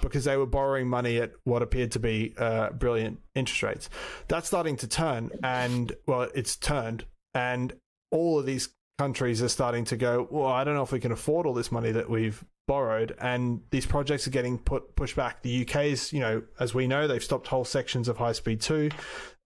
because 0.00 0.24
they 0.24 0.36
were 0.36 0.46
borrowing 0.46 0.88
money 0.88 1.18
at 1.18 1.32
what 1.44 1.62
appeared 1.62 1.92
to 1.92 1.98
be 1.98 2.34
uh, 2.38 2.70
brilliant 2.70 3.20
interest 3.34 3.62
rates. 3.62 3.90
That's 4.28 4.46
starting 4.46 4.76
to 4.78 4.88
turn, 4.88 5.30
and 5.42 5.92
well, 6.06 6.28
it's 6.34 6.56
turned, 6.56 7.04
and 7.34 7.72
all 8.10 8.38
of 8.38 8.46
these 8.46 8.68
countries 8.98 9.42
are 9.42 9.48
starting 9.48 9.84
to 9.86 9.96
go. 9.96 10.26
Well, 10.30 10.46
I 10.46 10.64
don't 10.64 10.74
know 10.74 10.82
if 10.82 10.92
we 10.92 11.00
can 11.00 11.12
afford 11.12 11.46
all 11.46 11.54
this 11.54 11.72
money 11.72 11.92
that 11.92 12.08
we've 12.08 12.44
borrowed, 12.68 13.16
and 13.20 13.60
these 13.70 13.86
projects 13.86 14.26
are 14.26 14.30
getting 14.30 14.58
put 14.58 14.94
pushed 14.96 15.16
back. 15.16 15.42
The 15.42 15.62
UK's, 15.62 16.12
you 16.12 16.20
know, 16.20 16.42
as 16.60 16.74
we 16.74 16.86
know, 16.86 17.06
they've 17.08 17.22
stopped 17.22 17.48
whole 17.48 17.64
sections 17.64 18.08
of 18.08 18.16
High 18.16 18.32
Speed 18.32 18.60
Two. 18.60 18.90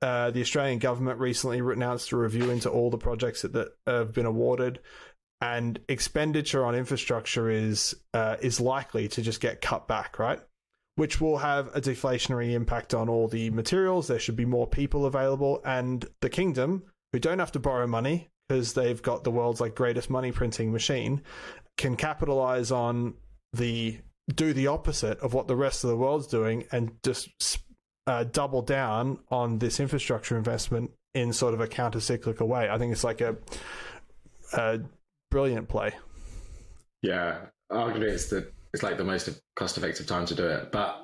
Uh, 0.02 0.30
the 0.30 0.42
Australian 0.42 0.78
government 0.78 1.18
recently 1.18 1.58
announced 1.58 2.12
a 2.12 2.16
review 2.16 2.50
into 2.50 2.68
all 2.68 2.90
the 2.90 2.98
projects 2.98 3.42
that, 3.42 3.54
that 3.54 3.68
have 3.86 4.12
been 4.12 4.26
awarded 4.26 4.78
and 5.40 5.78
expenditure 5.88 6.64
on 6.64 6.74
infrastructure 6.74 7.50
is 7.50 7.94
uh, 8.14 8.36
is 8.40 8.60
likely 8.60 9.08
to 9.08 9.22
just 9.22 9.40
get 9.40 9.60
cut 9.60 9.86
back, 9.86 10.18
right? 10.18 10.40
Which 10.94 11.20
will 11.20 11.38
have 11.38 11.68
a 11.74 11.80
deflationary 11.80 12.52
impact 12.52 12.94
on 12.94 13.08
all 13.08 13.28
the 13.28 13.50
materials. 13.50 14.08
There 14.08 14.18
should 14.18 14.36
be 14.36 14.46
more 14.46 14.66
people 14.66 15.04
available, 15.04 15.60
and 15.64 16.06
the 16.20 16.30
kingdom, 16.30 16.84
who 17.12 17.18
don't 17.18 17.38
have 17.38 17.52
to 17.52 17.60
borrow 17.60 17.86
money 17.86 18.28
because 18.48 18.74
they've 18.74 19.02
got 19.02 19.24
the 19.24 19.30
world's 19.30 19.60
like 19.60 19.74
greatest 19.74 20.10
money 20.10 20.32
printing 20.32 20.72
machine, 20.72 21.22
can 21.76 21.96
capitalize 21.96 22.70
on 22.70 23.14
the 23.52 23.98
do 24.34 24.52
the 24.52 24.66
opposite 24.66 25.18
of 25.20 25.34
what 25.34 25.46
the 25.46 25.56
rest 25.56 25.84
of 25.84 25.90
the 25.90 25.96
world's 25.96 26.26
doing 26.26 26.64
and 26.72 26.92
just 27.04 27.58
uh, 28.06 28.24
double 28.24 28.62
down 28.62 29.18
on 29.30 29.58
this 29.58 29.78
infrastructure 29.80 30.36
investment 30.36 30.90
in 31.14 31.32
sort 31.32 31.54
of 31.54 31.60
a 31.60 31.66
counter 31.66 32.00
cyclical 32.00 32.48
way. 32.48 32.68
I 32.68 32.78
think 32.78 32.92
it's 32.92 33.04
like 33.04 33.20
a, 33.20 33.36
a 34.52 34.80
brilliant 35.30 35.68
play. 35.68 35.92
Yeah, 37.02 37.38
arguably 37.70 38.10
it's 38.10 38.28
the 38.28 38.50
it's 38.72 38.82
like 38.82 38.98
the 38.98 39.04
most 39.04 39.28
cost 39.54 39.78
effective 39.78 40.06
time 40.06 40.26
to 40.26 40.34
do 40.34 40.46
it. 40.46 40.72
But 40.72 40.96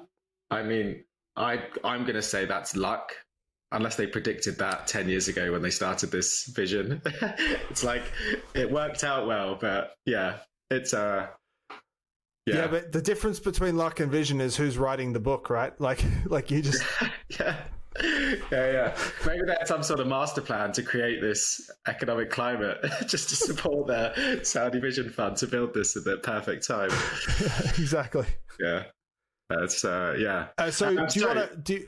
I 0.50 0.62
mean, 0.62 1.04
I 1.36 1.62
I'm 1.84 2.02
going 2.02 2.14
to 2.14 2.22
say 2.22 2.44
that's 2.44 2.76
luck. 2.76 3.14
Unless 3.72 3.96
they 3.96 4.06
predicted 4.06 4.58
that 4.58 4.86
10 4.86 5.08
years 5.08 5.28
ago 5.28 5.50
when 5.50 5.62
they 5.62 5.70
started 5.70 6.10
this 6.10 6.46
vision. 6.46 7.00
it's 7.70 7.82
like 7.82 8.02
it 8.54 8.70
worked 8.70 9.02
out 9.02 9.26
well, 9.26 9.56
but 9.60 9.94
yeah, 10.04 10.38
it's 10.70 10.94
uh 10.94 11.26
yeah. 12.46 12.56
yeah. 12.56 12.66
but 12.66 12.92
the 12.92 13.02
difference 13.02 13.38
between 13.40 13.76
luck 13.76 14.00
and 14.00 14.10
vision 14.10 14.40
is 14.40 14.56
who's 14.56 14.76
writing 14.76 15.12
the 15.12 15.20
book, 15.20 15.50
right? 15.50 15.72
Like, 15.80 16.04
like 16.26 16.50
you 16.50 16.62
just 16.62 16.82
yeah, 17.40 17.56
yeah, 18.02 18.72
yeah. 18.72 18.96
Maybe 19.26 19.40
they 19.46 19.54
had 19.58 19.66
some 19.66 19.82
sort 19.82 20.00
of 20.00 20.06
master 20.06 20.40
plan 20.40 20.72
to 20.72 20.82
create 20.82 21.20
this 21.20 21.70
economic 21.88 22.30
climate 22.30 22.78
just 23.06 23.28
to 23.30 23.36
support 23.36 23.88
their 23.88 24.44
Saudi 24.44 24.80
Vision 24.80 25.10
Fund 25.10 25.36
to 25.38 25.46
build 25.46 25.74
this 25.74 25.96
at 25.96 26.04
the 26.04 26.18
perfect 26.18 26.66
time. 26.66 26.90
exactly. 27.78 28.26
Yeah, 28.60 28.84
that's 29.50 29.84
uh, 29.84 30.14
yeah. 30.18 30.48
Uh, 30.58 30.70
so, 30.70 30.86
uh, 30.96 31.06
do 31.06 31.20
you 31.20 31.26
want 31.26 31.50
to 31.50 31.56
do? 31.56 31.86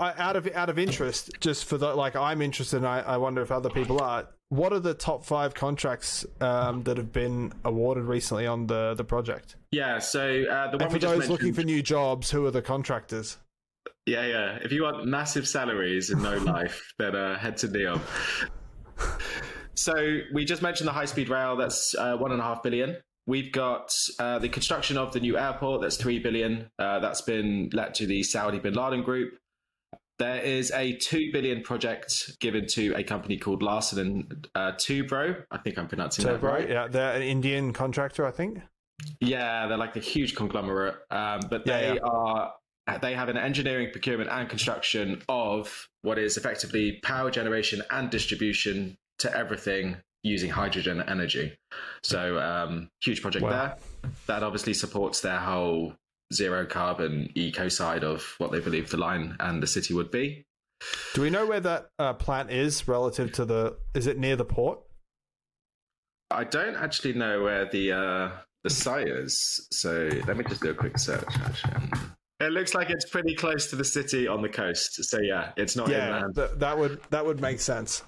Out 0.00 0.36
of 0.36 0.46
out 0.54 0.68
of 0.68 0.78
interest, 0.78 1.30
just 1.40 1.64
for 1.64 1.78
the 1.78 1.94
like, 1.94 2.16
I'm 2.16 2.42
interested, 2.42 2.78
and 2.78 2.86
I, 2.86 3.00
I 3.00 3.16
wonder 3.16 3.42
if 3.42 3.50
other 3.50 3.70
people 3.70 4.00
are. 4.00 4.28
What 4.48 4.72
are 4.72 4.80
the 4.80 4.94
top 4.94 5.24
five 5.24 5.54
contracts 5.54 6.26
um, 6.40 6.82
that 6.82 6.98
have 6.98 7.12
been 7.12 7.52
awarded 7.64 8.04
recently 8.04 8.46
on 8.46 8.66
the 8.66 8.94
the 8.94 9.04
project? 9.04 9.56
Yeah, 9.70 9.98
so 9.98 10.20
uh, 10.20 10.70
the 10.70 10.76
one 10.76 10.82
and 10.82 10.92
for 10.92 10.98
those 10.98 11.28
looking 11.28 11.54
for 11.54 11.62
new 11.62 11.82
jobs, 11.82 12.30
who 12.30 12.44
are 12.46 12.50
the 12.50 12.62
contractors? 12.62 13.38
Yeah, 14.06 14.26
yeah. 14.26 14.58
If 14.62 14.72
you 14.72 14.82
want 14.82 15.06
massive 15.06 15.46
salaries 15.46 16.10
and 16.10 16.22
no 16.22 16.36
life, 16.38 16.92
then 16.98 17.14
uh, 17.14 17.38
head 17.38 17.56
to 17.58 17.68
Neom. 17.68 18.00
so 19.74 20.18
we 20.34 20.44
just 20.44 20.62
mentioned 20.62 20.88
the 20.88 20.92
high 20.92 21.04
speed 21.04 21.28
rail. 21.28 21.56
That's 21.56 21.94
uh, 21.94 22.16
one 22.16 22.32
and 22.32 22.40
a 22.40 22.44
half 22.44 22.62
billion. 22.62 22.96
We've 23.26 23.52
got 23.52 23.92
uh, 24.18 24.40
the 24.40 24.48
construction 24.48 24.98
of 24.98 25.12
the 25.12 25.20
new 25.20 25.38
airport. 25.38 25.82
That's 25.82 25.96
three 25.96 26.18
billion. 26.18 26.68
Uh, 26.78 26.98
that's 26.98 27.22
been 27.22 27.70
let 27.72 27.94
to 27.96 28.06
the 28.06 28.22
Saudi 28.24 28.58
Binladin 28.58 29.04
Group. 29.04 29.34
There 30.22 30.40
is 30.40 30.70
a 30.70 30.92
two 30.92 31.32
billion 31.32 31.62
project 31.62 32.38
given 32.38 32.68
to 32.68 32.94
a 32.94 33.02
company 33.02 33.36
called 33.36 33.60
Larsen 33.60 33.98
and 33.98 34.48
uh, 34.54 34.70
Toubro. 34.70 35.42
I 35.50 35.58
think 35.58 35.78
I'm 35.78 35.88
pronouncing 35.88 36.24
Toubro, 36.24 36.40
that 36.40 36.42
right. 36.42 36.68
Yeah, 36.68 36.86
they're 36.86 37.16
an 37.16 37.22
Indian 37.22 37.72
contractor, 37.72 38.24
I 38.24 38.30
think. 38.30 38.60
Yeah, 39.18 39.66
they're 39.66 39.76
like 39.76 39.96
a 39.96 40.00
huge 40.00 40.36
conglomerate, 40.36 40.94
um, 41.10 41.40
but 41.50 41.64
they 41.64 41.88
yeah, 41.88 41.94
yeah. 41.94 42.00
are 42.04 42.52
they 43.00 43.14
have 43.14 43.30
an 43.30 43.36
engineering, 43.36 43.88
procurement, 43.90 44.30
and 44.30 44.48
construction 44.48 45.22
of 45.28 45.88
what 46.02 46.20
is 46.20 46.36
effectively 46.36 47.00
power 47.02 47.32
generation 47.32 47.82
and 47.90 48.08
distribution 48.08 48.96
to 49.18 49.36
everything 49.36 49.96
using 50.22 50.50
hydrogen 50.50 51.02
energy. 51.08 51.56
So, 52.04 52.38
um, 52.38 52.90
huge 53.00 53.22
project 53.22 53.42
wow. 53.42 53.50
there. 53.50 53.76
That 54.26 54.44
obviously 54.44 54.74
supports 54.74 55.20
their 55.20 55.40
whole 55.40 55.94
zero 56.32 56.66
carbon 56.66 57.30
eco 57.34 57.68
side 57.68 58.04
of 58.04 58.34
what 58.38 58.52
they 58.52 58.60
believe 58.60 58.90
the 58.90 58.96
line 58.96 59.36
and 59.40 59.62
the 59.62 59.66
city 59.66 59.94
would 59.94 60.10
be. 60.10 60.46
Do 61.14 61.22
we 61.22 61.30
know 61.30 61.46
where 61.46 61.60
that 61.60 61.88
uh, 61.98 62.14
plant 62.14 62.50
is 62.50 62.88
relative 62.88 63.32
to 63.32 63.44
the? 63.44 63.76
Is 63.94 64.06
it 64.06 64.18
near 64.18 64.36
the 64.36 64.44
port? 64.44 64.80
I 66.30 66.44
don't 66.44 66.76
actually 66.76 67.12
know 67.12 67.42
where 67.42 67.66
the 67.66 67.92
uh, 67.92 68.30
the 68.64 68.70
site 68.70 69.08
is. 69.08 69.68
So 69.72 70.08
let 70.26 70.36
me 70.36 70.44
just 70.48 70.62
do 70.62 70.70
a 70.70 70.74
quick 70.74 70.98
search. 70.98 71.24
Actually. 71.28 71.90
It 72.40 72.50
looks 72.50 72.74
like 72.74 72.90
it's 72.90 73.08
pretty 73.08 73.34
close 73.36 73.68
to 73.70 73.76
the 73.76 73.84
city 73.84 74.26
on 74.26 74.42
the 74.42 74.48
coast. 74.48 75.04
So 75.04 75.20
yeah, 75.20 75.52
it's 75.56 75.76
not 75.76 75.88
yeah, 75.88 76.16
inland. 76.16 76.34
Th- 76.34 76.50
that 76.56 76.76
would 76.76 77.00
that 77.10 77.24
would 77.24 77.40
make 77.40 77.60
sense. 77.60 78.02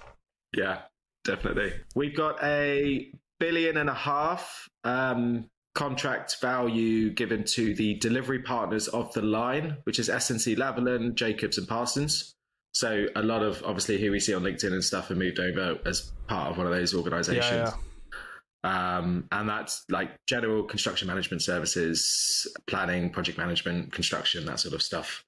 Yeah, 0.53 0.81
definitely. 1.23 1.73
We've 1.95 2.15
got 2.15 2.43
a 2.43 3.11
billion 3.39 3.77
and 3.77 3.89
a 3.89 3.93
half 3.93 4.67
um, 4.83 5.49
contract 5.75 6.37
value 6.41 7.11
given 7.11 7.43
to 7.43 7.75
the 7.75 7.95
delivery 7.95 8.39
partners 8.39 8.87
of 8.87 9.13
the 9.13 9.21
line, 9.21 9.77
which 9.83 9.99
is 9.99 10.09
SNC 10.09 10.57
Lavalin, 10.57 11.13
Jacobs, 11.13 11.57
and 11.57 11.67
Parsons. 11.67 12.33
So 12.73 13.07
a 13.15 13.21
lot 13.21 13.43
of 13.43 13.61
obviously 13.63 14.01
who 14.01 14.11
we 14.11 14.19
see 14.19 14.33
on 14.33 14.41
LinkedIn 14.41 14.71
and 14.71 14.83
stuff 14.83 15.09
have 15.09 15.17
moved 15.17 15.39
over 15.39 15.77
as 15.85 16.11
part 16.27 16.51
of 16.51 16.57
one 16.57 16.65
of 16.65 16.73
those 16.73 16.95
organizations. 16.95 17.43
Yeah, 17.43 17.71
yeah. 17.71 18.97
Um, 18.97 19.27
and 19.31 19.47
that's 19.47 19.85
like 19.89 20.11
general 20.27 20.63
construction 20.63 21.07
management 21.07 21.43
services, 21.43 22.47
planning, 22.67 23.11
project 23.11 23.37
management, 23.37 23.91
construction, 23.91 24.45
that 24.45 24.59
sort 24.59 24.73
of 24.73 24.81
stuff. 24.81 25.23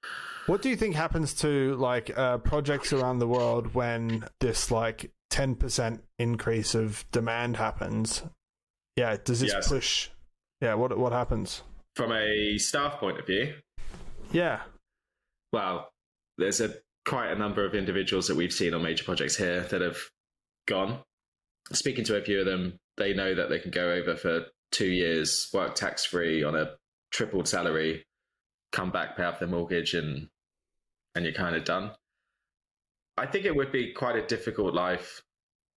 What 0.47 0.61
do 0.61 0.69
you 0.69 0.75
think 0.75 0.95
happens 0.95 1.33
to 1.35 1.75
like 1.75 2.17
uh, 2.17 2.39
projects 2.39 2.93
around 2.93 3.19
the 3.19 3.27
world 3.27 3.75
when 3.75 4.25
this 4.39 4.71
like 4.71 5.11
ten 5.29 5.55
percent 5.55 6.03
increase 6.17 6.73
of 6.73 7.05
demand 7.11 7.57
happens? 7.57 8.23
Yeah, 8.95 9.17
does 9.23 9.41
this 9.41 9.53
yes. 9.53 9.67
push? 9.67 10.09
Yeah, 10.61 10.73
what 10.73 10.97
what 10.97 11.11
happens 11.11 11.61
from 11.95 12.11
a 12.11 12.57
staff 12.57 12.99
point 12.99 13.19
of 13.19 13.25
view? 13.25 13.53
Yeah, 14.31 14.61
well, 15.51 15.89
there's 16.37 16.61
a 16.61 16.73
quite 17.05 17.31
a 17.31 17.35
number 17.35 17.65
of 17.65 17.73
individuals 17.73 18.27
that 18.27 18.35
we've 18.35 18.53
seen 18.53 18.73
on 18.73 18.83
major 18.83 19.03
projects 19.03 19.37
here 19.37 19.61
that 19.61 19.81
have 19.81 19.97
gone. 20.67 20.99
Speaking 21.71 22.03
to 22.05 22.17
a 22.17 22.21
few 22.21 22.39
of 22.39 22.45
them, 22.45 22.79
they 22.97 23.13
know 23.13 23.33
that 23.33 23.49
they 23.49 23.59
can 23.59 23.71
go 23.71 23.91
over 23.91 24.15
for 24.15 24.45
two 24.71 24.87
years, 24.87 25.49
work 25.53 25.75
tax 25.75 26.05
free 26.05 26.43
on 26.43 26.55
a 26.55 26.71
tripled 27.11 27.47
salary, 27.47 28.05
come 28.71 28.91
back, 28.91 29.15
pay 29.15 29.23
off 29.23 29.39
their 29.39 29.47
mortgage, 29.47 29.93
and 29.93 30.27
and 31.15 31.25
you're 31.25 31.33
kind 31.33 31.55
of 31.55 31.63
done. 31.63 31.91
I 33.17 33.25
think 33.25 33.45
it 33.45 33.55
would 33.55 33.71
be 33.71 33.93
quite 33.93 34.15
a 34.15 34.27
difficult 34.27 34.73
life. 34.73 35.23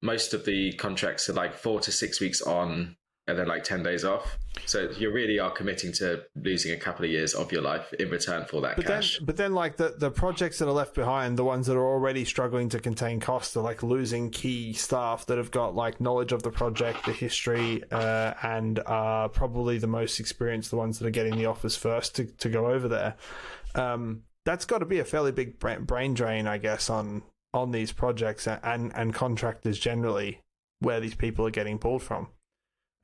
Most 0.03 0.35
of 0.35 0.45
the 0.45 0.73
contracts 0.75 1.29
are 1.29 1.35
like 1.35 1.55
four 1.55 1.81
to 1.81 1.93
six 1.93 2.21
weeks 2.21 2.43
on, 2.43 2.97
and 3.31 3.39
then 3.39 3.47
like 3.47 3.65
10 3.65 3.83
days 3.83 4.05
off. 4.05 4.39
So 4.67 4.91
you 4.99 5.11
really 5.11 5.39
are 5.39 5.51
committing 5.51 5.93
to 5.95 6.25
losing 6.37 6.73
a 6.73 6.77
couple 6.77 7.05
of 7.05 7.11
years 7.11 7.35
of 7.35 7.51
your 7.53 7.63
life 7.63 7.93
in 7.95 8.11
return 8.11 8.45
for 8.45 8.61
that 8.63 8.77
but 8.77 8.85
cash. 8.85 9.19
Then, 9.19 9.27
but 9.27 9.37
then, 9.37 9.55
like 9.55 9.77
the, 9.77 9.95
the 9.97 10.11
projects 10.11 10.59
that 10.59 10.69
are 10.69 10.73
left 10.73 10.95
behind, 10.95 11.39
the 11.39 11.45
ones 11.45 11.67
that 11.67 11.77
are 11.77 11.87
already 11.87 12.25
struggling 12.25 12.69
to 12.71 12.81
contain 12.81 13.21
costs, 13.21 13.57
are 13.57 13.63
like 13.63 13.83
losing 13.83 14.31
key 14.31 14.73
staff 14.73 15.27
that 15.27 15.39
have 15.39 15.51
got 15.51 15.75
like 15.75 16.01
knowledge 16.01 16.33
of 16.33 16.43
the 16.43 16.51
project, 16.51 17.07
the 17.07 17.13
history, 17.13 17.83
uh, 17.91 18.35
and 18.43 18.81
are 18.87 19.29
probably 19.29 19.79
the 19.79 19.87
most 19.87 20.21
experienced, 20.21 20.71
the 20.71 20.77
ones 20.77 20.99
that 20.99 21.07
are 21.07 21.11
getting 21.11 21.37
the 21.37 21.47
offers 21.47 21.77
first 21.77 22.17
to, 22.17 22.25
to 22.25 22.49
go 22.49 22.67
over 22.67 22.89
there. 22.89 23.15
Um, 23.75 24.23
that's 24.45 24.65
got 24.65 24.79
to 24.79 24.87
be 24.87 24.99
a 24.99 25.05
fairly 25.05 25.33
big 25.33 25.59
brain 25.59 26.15
drain, 26.15 26.47
I 26.47 26.59
guess, 26.59 26.91
on 26.91 27.23
on 27.53 27.71
these 27.71 27.93
projects 27.93 28.47
and 28.47 28.93
and 28.95 29.15
contractors 29.15 29.79
generally, 29.79 30.41
where 30.81 31.01
these 31.01 31.15
people 31.15 31.47
are 31.47 31.51
getting 31.51 31.79
pulled 31.79 32.03
from. 32.03 32.29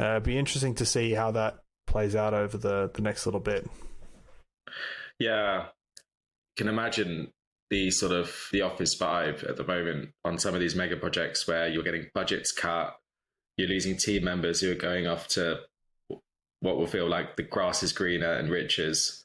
Uh, 0.00 0.12
it'd 0.12 0.22
be 0.24 0.38
interesting 0.38 0.74
to 0.74 0.84
see 0.84 1.12
how 1.12 1.30
that 1.30 1.58
plays 1.86 2.14
out 2.14 2.34
over 2.34 2.58
the, 2.58 2.90
the 2.94 3.02
next 3.02 3.26
little 3.26 3.40
bit. 3.40 3.68
Yeah, 5.18 5.66
can 6.56 6.68
imagine 6.68 7.30
the 7.70 7.90
sort 7.90 8.12
of 8.12 8.48
the 8.52 8.62
office 8.62 8.96
vibe 8.96 9.48
at 9.48 9.56
the 9.56 9.64
moment 9.64 10.10
on 10.24 10.38
some 10.38 10.54
of 10.54 10.60
these 10.60 10.76
mega 10.76 10.96
projects 10.96 11.48
where 11.48 11.68
you're 11.68 11.82
getting 11.82 12.06
budgets 12.14 12.52
cut, 12.52 12.94
you're 13.56 13.68
losing 13.68 13.96
team 13.96 14.24
members 14.24 14.60
who 14.60 14.70
are 14.70 14.76
going 14.76 15.06
off 15.06 15.26
to 15.28 15.60
what 16.60 16.76
will 16.76 16.86
feel 16.86 17.08
like 17.08 17.36
the 17.36 17.42
grass 17.42 17.82
is 17.82 17.92
greener 17.92 18.32
and 18.32 18.50
riches, 18.50 19.24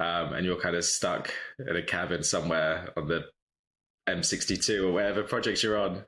um, 0.00 0.32
and 0.32 0.44
you're 0.44 0.60
kind 0.60 0.76
of 0.76 0.84
stuck 0.84 1.32
in 1.58 1.76
a 1.76 1.82
cabin 1.82 2.22
somewhere 2.22 2.88
on 2.96 3.08
the 3.08 3.24
M62 4.08 4.84
or 4.84 4.92
whatever 4.92 5.22
projects 5.22 5.62
you're 5.62 5.78
on. 5.78 6.04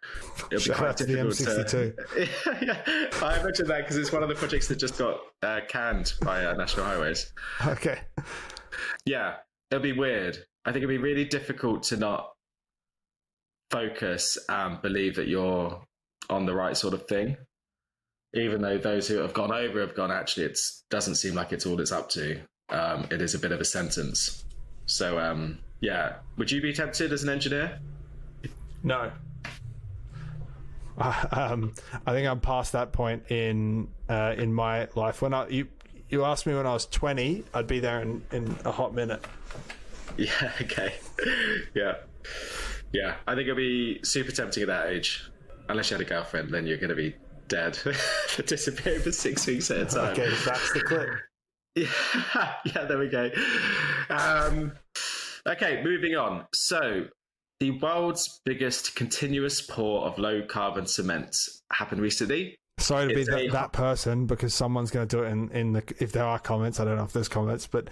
It'll 0.50 0.60
Shout 0.60 0.76
be 0.76 0.78
quite 0.78 0.96
difficult 0.96 1.34
to. 1.34 1.64
to 1.64 2.64
yeah, 2.64 2.82
I 3.22 3.42
mentioned 3.42 3.68
that 3.68 3.78
because 3.78 3.96
it's 3.96 4.12
one 4.12 4.22
of 4.22 4.28
the 4.28 4.36
projects 4.36 4.68
that 4.68 4.76
just 4.76 4.98
got 4.98 5.20
uh, 5.42 5.60
canned 5.68 6.12
by 6.22 6.44
uh, 6.44 6.54
National 6.54 6.86
Highways. 6.86 7.32
Okay. 7.66 7.98
Yeah, 9.04 9.36
it'll 9.70 9.82
be 9.82 9.92
weird. 9.92 10.38
I 10.64 10.72
think 10.72 10.84
it'll 10.84 10.94
be 10.94 10.98
really 10.98 11.24
difficult 11.24 11.82
to 11.84 11.96
not 11.96 12.30
focus 13.70 14.38
and 14.48 14.80
believe 14.80 15.16
that 15.16 15.28
you're 15.28 15.82
on 16.30 16.46
the 16.46 16.54
right 16.54 16.76
sort 16.76 16.94
of 16.94 17.06
thing. 17.06 17.36
Even 18.34 18.60
though 18.60 18.78
those 18.78 19.08
who 19.08 19.16
have 19.16 19.32
gone 19.32 19.52
over 19.52 19.80
have 19.80 19.94
gone, 19.94 20.10
actually, 20.10 20.46
it 20.46 20.58
doesn't 20.90 21.14
seem 21.14 21.34
like 21.34 21.52
it's 21.52 21.66
all 21.66 21.80
it's 21.80 21.92
up 21.92 22.10
to. 22.10 22.40
Um, 22.68 23.06
it 23.10 23.22
is 23.22 23.34
a 23.34 23.38
bit 23.38 23.52
of 23.52 23.60
a 23.60 23.64
sentence. 23.64 24.44
So, 24.84 25.18
um, 25.18 25.58
yeah. 25.80 26.16
Would 26.36 26.50
you 26.50 26.60
be 26.60 26.72
tempted 26.72 27.12
as 27.12 27.22
an 27.22 27.28
engineer? 27.28 27.78
No. 28.82 29.12
Um, 31.30 31.74
I 32.08 32.12
think 32.12 32.26
I'm 32.26 32.40
past 32.40 32.72
that 32.72 32.90
point 32.90 33.30
in 33.30 33.86
uh, 34.08 34.34
in 34.36 34.52
my 34.52 34.88
life. 34.96 35.22
When 35.22 35.32
I 35.32 35.46
you 35.46 35.68
you 36.08 36.24
asked 36.24 36.44
me 36.44 36.56
when 36.56 36.66
I 36.66 36.72
was 36.72 36.86
20, 36.86 37.44
I'd 37.54 37.68
be 37.68 37.78
there 37.78 38.00
in, 38.00 38.24
in 38.32 38.56
a 38.64 38.72
hot 38.72 38.94
minute. 38.94 39.24
Yeah. 40.16 40.50
Okay. 40.60 40.94
yeah. 41.76 41.94
Yeah. 42.92 43.14
I 43.28 43.36
think 43.36 43.44
it'd 43.44 43.56
be 43.56 44.00
super 44.02 44.32
tempting 44.32 44.64
at 44.64 44.66
that 44.66 44.88
age. 44.88 45.30
Unless 45.68 45.90
you 45.90 45.96
had 45.96 46.04
a 46.04 46.08
girlfriend, 46.08 46.52
then 46.52 46.66
you're 46.66 46.78
going 46.78 46.88
to 46.88 46.96
be 46.96 47.14
dead 47.46 47.76
for 48.28 48.42
disappearing 48.42 49.00
for 49.00 49.12
six 49.12 49.46
weeks 49.46 49.70
at 49.70 49.78
a 49.78 49.84
time. 49.84 50.12
Okay, 50.12 50.28
that's 50.44 50.72
the 50.72 50.80
clip. 50.80 51.08
Yeah, 51.76 52.54
yeah, 52.64 52.84
there 52.86 52.98
we 52.98 53.08
go. 53.08 53.30
Um, 54.10 54.72
Okay, 55.46 55.82
moving 55.82 56.16
on. 56.16 56.46
So, 56.54 57.06
the 57.60 57.72
world's 57.72 58.40
biggest 58.44 58.94
continuous 58.94 59.60
pour 59.60 60.06
of 60.06 60.18
low 60.18 60.42
carbon 60.42 60.86
cement 60.86 61.36
happened 61.72 62.00
recently. 62.00 62.56
Sorry 62.78 63.08
to 63.08 63.14
be 63.14 63.24
that, 63.24 63.40
a- 63.40 63.48
that 63.50 63.72
person 63.72 64.26
because 64.26 64.54
someone's 64.54 64.90
going 64.90 65.08
to 65.08 65.16
do 65.16 65.24
it 65.24 65.28
in, 65.28 65.50
in 65.50 65.72
the 65.72 65.82
if 65.98 66.12
there 66.12 66.24
are 66.24 66.38
comments. 66.38 66.78
I 66.78 66.84
don't 66.84 66.96
know 66.96 67.04
if 67.04 67.12
there's 67.12 67.28
comments, 67.28 67.66
but 67.66 67.88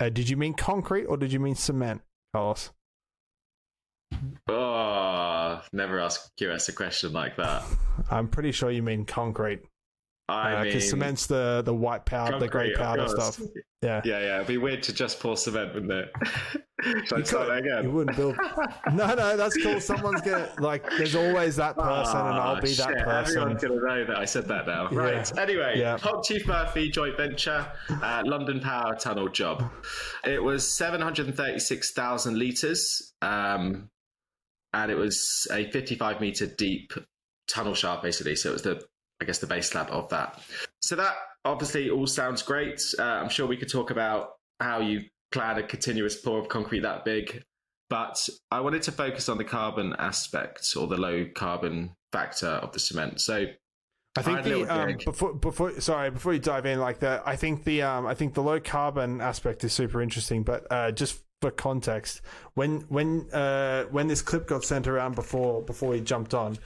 uh, 0.00 0.08
did 0.08 0.28
you 0.28 0.36
mean 0.36 0.54
concrete 0.54 1.04
or 1.04 1.16
did 1.16 1.32
you 1.32 1.40
mean 1.40 1.54
cement, 1.54 2.00
Carlos? 2.32 2.70
Oh, 4.48 5.62
never 5.72 6.00
ask 6.00 6.34
QS 6.40 6.70
a 6.70 6.72
question 6.72 7.12
like 7.12 7.36
that. 7.36 7.62
I'm 8.10 8.28
pretty 8.28 8.52
sure 8.52 8.70
you 8.70 8.82
mean 8.82 9.04
concrete 9.04 9.60
I 10.30 10.64
because 10.64 10.82
mean, 10.82 10.90
cement's 10.90 11.26
the 11.26 11.62
the 11.64 11.74
white 11.74 12.04
powder, 12.04 12.38
the 12.38 12.48
grey 12.48 12.74
powder 12.74 13.08
stuff. 13.08 13.40
Yeah. 13.82 14.02
Yeah, 14.04 14.20
yeah. 14.20 14.34
It'd 14.36 14.46
be 14.46 14.58
weird 14.58 14.82
to 14.84 14.92
just 14.92 15.20
pour 15.20 15.36
cement, 15.38 15.72
wouldn't 15.74 15.92
it? 15.92 16.12
Start 17.26 17.58
again? 17.58 17.84
You 17.84 17.90
wouldn't 17.90 18.16
build. 18.16 18.36
No, 18.92 19.14
no, 19.14 19.36
that's 19.36 19.56
cool. 19.62 19.80
Someone's 19.80 20.20
gonna 20.22 20.50
like. 20.58 20.88
There's 20.98 21.14
always 21.14 21.56
that 21.56 21.76
person, 21.76 22.16
and 22.18 22.28
I'll 22.38 22.56
Ah, 22.56 22.60
be 22.60 22.72
that 22.74 23.04
person. 23.04 23.38
Everyone's 23.38 23.62
gonna 23.62 23.74
know 23.80 24.04
that 24.06 24.16
I 24.16 24.24
said 24.24 24.46
that 24.48 24.66
now. 24.66 24.88
Yeah. 24.90 24.98
Right. 24.98 25.38
Anyway, 25.38 25.74
Yeah. 25.78 25.98
Hochtief 25.98 26.46
Murphy 26.46 26.90
joint 26.90 27.16
venture, 27.16 27.66
uh, 27.90 28.22
London 28.24 28.60
Power 28.60 28.94
Tunnel 28.96 29.28
job. 29.28 29.64
It 30.24 30.42
was 30.42 30.66
736,000 30.68 32.38
litres, 32.38 33.14
um, 33.22 33.88
and 34.72 34.90
it 34.90 34.96
was 34.96 35.46
a 35.50 35.70
55 35.70 36.20
metre 36.20 36.46
deep 36.46 36.92
tunnel 37.48 37.74
shaft, 37.74 38.02
basically. 38.02 38.36
So 38.36 38.50
it 38.50 38.52
was 38.52 38.62
the, 38.62 38.82
I 39.20 39.24
guess, 39.24 39.38
the 39.38 39.46
base 39.46 39.70
slab 39.70 39.88
of 39.90 40.08
that. 40.10 40.40
So 40.80 40.96
that 40.96 41.14
obviously 41.44 41.90
all 41.90 42.06
sounds 42.06 42.42
great. 42.42 42.82
Uh, 42.98 43.02
I'm 43.02 43.28
sure 43.28 43.46
we 43.46 43.56
could 43.56 43.70
talk 43.70 43.90
about 43.90 44.32
how 44.60 44.80
you 44.80 45.02
plan 45.32 45.58
a 45.58 45.62
continuous 45.62 46.16
pour 46.16 46.38
of 46.38 46.48
concrete 46.48 46.80
that 46.80 47.04
big. 47.04 47.42
But 47.88 48.28
I 48.50 48.60
wanted 48.60 48.82
to 48.82 48.92
focus 48.92 49.28
on 49.28 49.38
the 49.38 49.44
carbon 49.44 49.94
aspect 49.98 50.74
or 50.78 50.86
the 50.86 50.96
low 50.96 51.26
carbon 51.34 51.96
factor 52.12 52.46
of 52.46 52.72
the 52.72 52.78
cement. 52.78 53.20
So 53.20 53.46
I 54.16 54.22
think 54.22 54.44
little 54.44 54.64
the 54.64 54.74
um, 54.74 54.96
before 55.04 55.34
before 55.34 55.80
sorry 55.80 56.10
before 56.10 56.32
you 56.32 56.38
dive 56.38 56.66
in 56.66 56.78
like 56.78 57.00
that, 57.00 57.22
I 57.26 57.36
think 57.36 57.64
the 57.64 57.82
um, 57.82 58.06
I 58.06 58.14
think 58.14 58.34
the 58.34 58.42
low 58.42 58.60
carbon 58.60 59.20
aspect 59.20 59.64
is 59.64 59.72
super 59.72 60.00
interesting. 60.00 60.44
But 60.44 60.66
uh, 60.70 60.92
just 60.92 61.20
for 61.40 61.50
context, 61.50 62.20
when 62.54 62.82
when 62.82 63.28
uh, 63.32 63.84
when 63.84 64.06
this 64.06 64.22
clip 64.22 64.46
got 64.46 64.64
sent 64.64 64.86
around 64.86 65.14
before 65.14 65.62
before 65.62 65.90
we 65.90 66.00
jumped 66.00 66.34
on, 66.34 66.58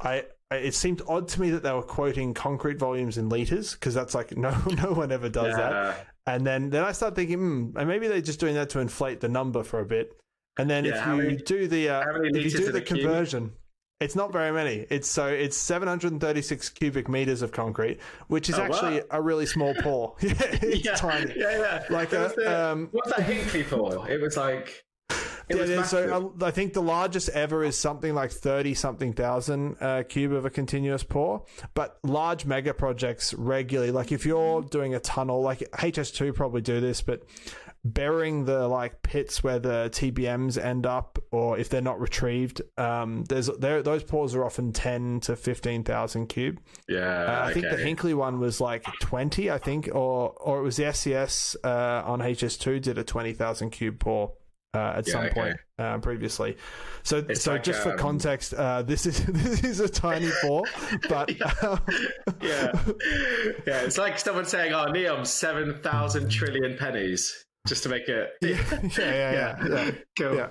I. 0.00 0.24
I- 0.52 0.56
It 0.68 0.74
seemed 0.74 1.02
odd 1.08 1.28
to 1.28 1.40
me 1.40 1.50
that 1.50 1.62
they 1.62 1.72
were 1.72 1.82
quoting 1.82 2.34
concrete 2.34 2.78
volumes 2.78 3.18
in 3.18 3.28
liters 3.28 3.72
because 3.72 3.94
that's 3.94 4.14
like 4.14 4.36
no 4.46 4.50
no 4.82 4.92
one 4.92 5.10
ever 5.12 5.28
does 5.28 5.54
that. 5.56 5.72
uh, 5.72 5.94
And 6.26 6.46
then 6.46 6.70
then 6.70 6.84
I 6.84 6.92
started 6.92 7.16
thinking, 7.16 7.38
hmm, 7.38 7.76
and 7.78 7.88
maybe 7.88 8.08
they're 8.08 8.20
just 8.20 8.40
doing 8.40 8.54
that 8.54 8.70
to 8.70 8.78
inflate 8.80 9.20
the 9.20 9.28
number 9.28 9.62
for 9.62 9.80
a 9.80 9.84
bit. 9.86 10.12
And 10.58 10.68
then 10.68 10.84
Yeah, 10.84 11.00
if 11.00 11.06
you 11.06 11.16
many- 11.16 11.36
do 11.36 11.66
the 11.68 11.88
uh, 11.88 12.04
if 12.24 12.44
you 12.44 12.50
do 12.50 12.72
the 12.72 12.78
a 12.78 12.80
cube? 12.82 13.00
conversion, 13.00 13.52
it's 14.00 14.14
not 14.16 14.32
very 14.32 14.52
many. 14.52 14.86
It's 14.90 15.08
so 15.08 15.26
it's 15.28 15.56
736 15.56 16.68
cubic 16.70 17.08
meters 17.08 17.40
of 17.42 17.52
concrete, 17.52 17.98
which 18.28 18.48
is 18.50 18.58
Oh, 18.58 18.62
actually 18.62 18.96
wow. 19.00 19.06
a 19.12 19.22
really 19.22 19.46
small 19.46 19.74
pour. 19.82 20.14
yeah, 20.20 20.32
it's 20.40 20.84
yeah, 20.84 20.94
tiny. 20.94 21.32
Yeah, 21.36 21.58
yeah. 21.58 21.84
Like 21.88 22.12
a, 22.12 22.18
was 22.24 22.34
the- 22.34 22.62
um, 22.72 22.88
what's 22.92 23.10
that 23.16 23.26
Hinkley 23.26 23.64
for? 23.64 24.08
It 24.10 24.20
was 24.20 24.36
like. 24.36 24.82
It 25.52 25.68
Yeah, 25.68 25.78
was 25.78 25.90
so 25.90 26.32
uh, 26.40 26.44
I 26.46 26.50
think 26.50 26.72
the 26.72 26.82
largest 26.82 27.28
ever 27.30 27.62
is 27.64 27.76
something 27.76 28.14
like 28.14 28.30
thirty 28.30 28.74
something 28.74 29.12
thousand 29.12 29.76
uh, 29.80 30.02
cube 30.08 30.32
of 30.32 30.44
a 30.44 30.50
continuous 30.50 31.02
pour. 31.02 31.44
But 31.74 31.98
large 32.02 32.44
mega 32.46 32.74
projects 32.74 33.32
regularly, 33.34 33.92
like 33.92 34.12
if 34.12 34.26
you're 34.26 34.62
doing 34.62 34.94
a 34.94 35.00
tunnel, 35.00 35.40
like 35.42 35.60
HS2 35.72 36.34
probably 36.34 36.60
do 36.62 36.80
this, 36.80 37.02
but 37.02 37.22
burying 37.84 38.44
the 38.44 38.68
like 38.68 39.02
pits 39.02 39.42
where 39.42 39.58
the 39.58 39.90
TBMs 39.92 40.62
end 40.62 40.86
up, 40.86 41.18
or 41.32 41.58
if 41.58 41.68
they're 41.68 41.80
not 41.80 42.00
retrieved, 42.00 42.62
um, 42.78 43.24
there's 43.24 43.48
there 43.58 43.82
those 43.82 44.04
pours 44.04 44.34
are 44.34 44.44
often 44.44 44.72
ten 44.72 45.20
to 45.20 45.34
fifteen 45.36 45.82
thousand 45.84 46.28
cube. 46.28 46.60
yeah, 46.88 47.24
Uh, 47.42 47.48
I 47.48 47.52
think 47.52 47.66
the. 47.68 47.76
Hinkley 47.76 48.14
one 48.14 48.38
was 48.38 48.60
like 48.60 48.84
20, 49.00 49.50
I 49.50 49.58
think, 49.58 49.88
or 49.92 50.30
or 50.30 50.60
it 50.60 50.62
was 50.62 50.76
the 50.76 50.84
SCS 50.84 51.56
uh, 51.64 52.02
on 52.06 52.20
HS2 52.20 52.80
did 52.80 52.98
a 52.98 53.04
20,000 53.04 53.70
cube 53.70 53.98
pour 53.98 54.32
uh, 54.74 54.94
at 54.96 55.06
Yeah, 55.06 55.12
some 55.12 55.24
okay. 55.24 55.34
point 55.34 55.56
uh, 55.78 55.98
previously. 55.98 56.56
So, 57.02 57.18
It's 57.28 57.42
so 57.42 57.52
like, 57.52 57.62
just 57.62 57.82
for 57.82 57.92
um, 57.92 57.98
context, 57.98 58.54
uh, 58.54 58.82
this 58.82 59.06
is 59.06 59.24
this 59.26 59.64
is 59.64 59.80
a 59.80 59.88
tiny 59.88 60.28
four, 60.42 60.64
but 61.08 61.30
uh, 61.62 61.78
yeah, 62.40 62.72
yeah. 63.66 63.82
It's 63.82 63.98
like 63.98 64.18
someone 64.18 64.44
saying, 64.44 64.72
"Oh, 64.72 64.86
Neom, 64.86 65.26
seven 65.26 65.80
thousand 65.82 66.30
trillion 66.30 66.76
pennies," 66.78 67.44
just 67.66 67.82
to 67.84 67.88
make 67.88 68.08
it. 68.08 68.30
yeah, 68.40 68.56
yeah, 68.98 69.32
yeah, 69.32 69.68
yeah. 69.68 69.90
cool. 70.18 70.36
Yeah. 70.36 70.48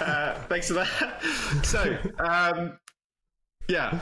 Uh, 0.00 0.34
thanks 0.48 0.68
for 0.68 0.74
that. 0.74 1.22
So, 1.64 1.96
um, 2.20 2.78
yeah, 3.68 3.98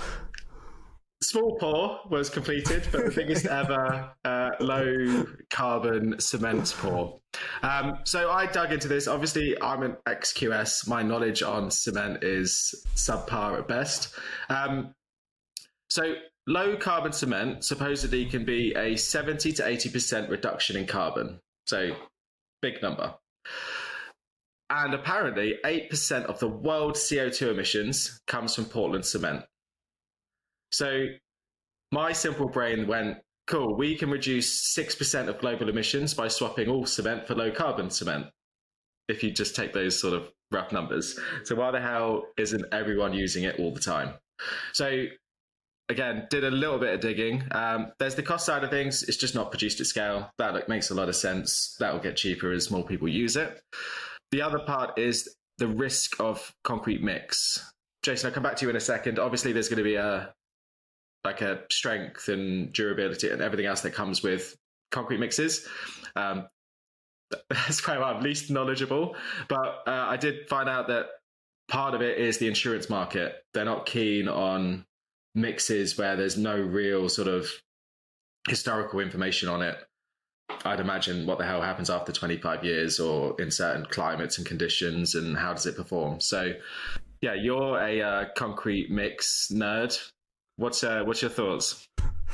small 1.22 1.56
pour 1.58 2.00
was 2.10 2.28
completed, 2.28 2.86
but 2.92 3.04
the 3.04 3.10
biggest 3.10 3.46
ever 3.60 4.10
uh, 4.24 4.50
low 4.60 5.24
carbon 5.50 6.18
cement 6.20 6.74
pour. 6.78 7.20
Um, 7.62 7.98
so 8.04 8.30
I 8.30 8.46
dug 8.46 8.72
into 8.72 8.88
this. 8.88 9.08
Obviously, 9.08 9.60
I'm 9.62 9.82
an 9.82 9.96
XQS. 10.06 10.88
My 10.88 11.02
knowledge 11.02 11.42
on 11.42 11.70
cement 11.70 12.22
is 12.22 12.84
subpar 12.96 13.58
at 13.58 13.68
best. 13.68 14.14
Um, 14.48 14.94
so 15.88 16.14
low 16.46 16.76
carbon 16.76 17.12
cement 17.12 17.64
supposedly 17.64 18.26
can 18.26 18.44
be 18.44 18.74
a 18.76 18.96
70 18.96 19.52
to 19.52 19.62
80% 19.62 20.30
reduction 20.30 20.76
in 20.76 20.86
carbon. 20.86 21.40
So 21.66 21.94
big 22.60 22.82
number. 22.82 23.14
And 24.70 24.94
apparently 24.94 25.56
8% 25.64 26.24
of 26.24 26.38
the 26.38 26.48
world's 26.48 27.00
CO2 27.00 27.50
emissions 27.50 28.22
comes 28.26 28.54
from 28.54 28.64
Portland 28.64 29.04
cement. 29.04 29.44
So 30.72 31.06
my 31.92 32.12
simple 32.12 32.48
brain 32.48 32.86
went, 32.86 33.18
cool, 33.46 33.76
we 33.76 33.96
can 33.96 34.10
reduce 34.10 34.74
6% 34.76 35.28
of 35.28 35.38
global 35.38 35.68
emissions 35.68 36.14
by 36.14 36.28
swapping 36.28 36.68
all 36.68 36.86
cement 36.86 37.26
for 37.26 37.34
low 37.34 37.50
carbon 37.50 37.90
cement. 37.90 38.26
If 39.08 39.22
you 39.22 39.30
just 39.30 39.54
take 39.54 39.72
those 39.72 40.00
sort 40.00 40.14
of 40.14 40.28
rough 40.50 40.72
numbers. 40.72 41.18
So 41.44 41.54
why 41.56 41.70
the 41.70 41.80
hell 41.80 42.24
isn't 42.36 42.64
everyone 42.72 43.14
using 43.14 43.44
it 43.44 43.58
all 43.58 43.72
the 43.72 43.80
time? 43.80 44.14
So 44.72 45.06
again, 45.88 46.26
did 46.30 46.44
a 46.44 46.50
little 46.50 46.78
bit 46.78 46.94
of 46.94 47.00
digging. 47.00 47.44
Um, 47.50 47.92
there's 47.98 48.14
the 48.14 48.22
cost 48.22 48.46
side 48.46 48.64
of 48.64 48.70
things. 48.70 49.02
It's 49.02 49.16
just 49.16 49.34
not 49.34 49.50
produced 49.50 49.80
at 49.80 49.86
scale. 49.86 50.30
That 50.38 50.54
like, 50.54 50.68
makes 50.68 50.90
a 50.90 50.94
lot 50.94 51.08
of 51.08 51.16
sense. 51.16 51.76
That 51.80 51.92
will 51.92 52.00
get 52.00 52.16
cheaper 52.16 52.52
as 52.52 52.70
more 52.70 52.84
people 52.84 53.08
use 53.08 53.36
it. 53.36 53.60
The 54.30 54.42
other 54.42 54.60
part 54.60 54.98
is 54.98 55.36
the 55.58 55.68
risk 55.68 56.18
of 56.20 56.52
concrete 56.64 57.02
mix. 57.02 57.72
Jason, 58.02 58.28
I'll 58.28 58.34
come 58.34 58.42
back 58.42 58.56
to 58.56 58.64
you 58.64 58.70
in 58.70 58.76
a 58.76 58.80
second. 58.80 59.18
Obviously, 59.18 59.52
there's 59.52 59.68
going 59.68 59.78
to 59.78 59.84
be 59.84 59.96
a 59.96 60.32
like 61.24 61.40
a 61.40 61.60
strength 61.70 62.28
and 62.28 62.72
durability 62.72 63.30
and 63.30 63.40
everything 63.40 63.66
else 63.66 63.82
that 63.82 63.94
comes 63.94 64.22
with 64.22 64.56
concrete 64.90 65.18
mixes. 65.18 65.66
Um, 66.16 66.48
that's 67.48 67.86
where 67.86 68.02
I'm 68.02 68.22
least 68.22 68.50
knowledgeable. 68.50 69.16
But 69.48 69.82
uh, 69.86 70.06
I 70.08 70.16
did 70.16 70.48
find 70.48 70.68
out 70.68 70.88
that 70.88 71.06
part 71.68 71.94
of 71.94 72.02
it 72.02 72.18
is 72.18 72.38
the 72.38 72.48
insurance 72.48 72.90
market. 72.90 73.44
They're 73.54 73.64
not 73.64 73.86
keen 73.86 74.28
on 74.28 74.84
mixes 75.34 75.96
where 75.96 76.16
there's 76.16 76.36
no 76.36 76.56
real 76.56 77.08
sort 77.08 77.28
of 77.28 77.50
historical 78.48 79.00
information 79.00 79.48
on 79.48 79.62
it. 79.62 79.76
I'd 80.64 80.80
imagine 80.80 81.26
what 81.26 81.38
the 81.38 81.46
hell 81.46 81.62
happens 81.62 81.88
after 81.88 82.12
25 82.12 82.64
years 82.64 83.00
or 83.00 83.40
in 83.40 83.50
certain 83.50 83.86
climates 83.86 84.38
and 84.38 84.46
conditions 84.46 85.14
and 85.14 85.36
how 85.36 85.54
does 85.54 85.66
it 85.66 85.76
perform. 85.76 86.20
So, 86.20 86.52
yeah, 87.20 87.34
you're 87.34 87.78
a 87.78 88.02
uh, 88.02 88.24
concrete 88.36 88.90
mix 88.90 89.50
nerd. 89.52 89.98
What's 90.56 90.84
uh, 90.84 91.02
what's 91.04 91.22
your 91.22 91.30
thoughts? 91.30 91.88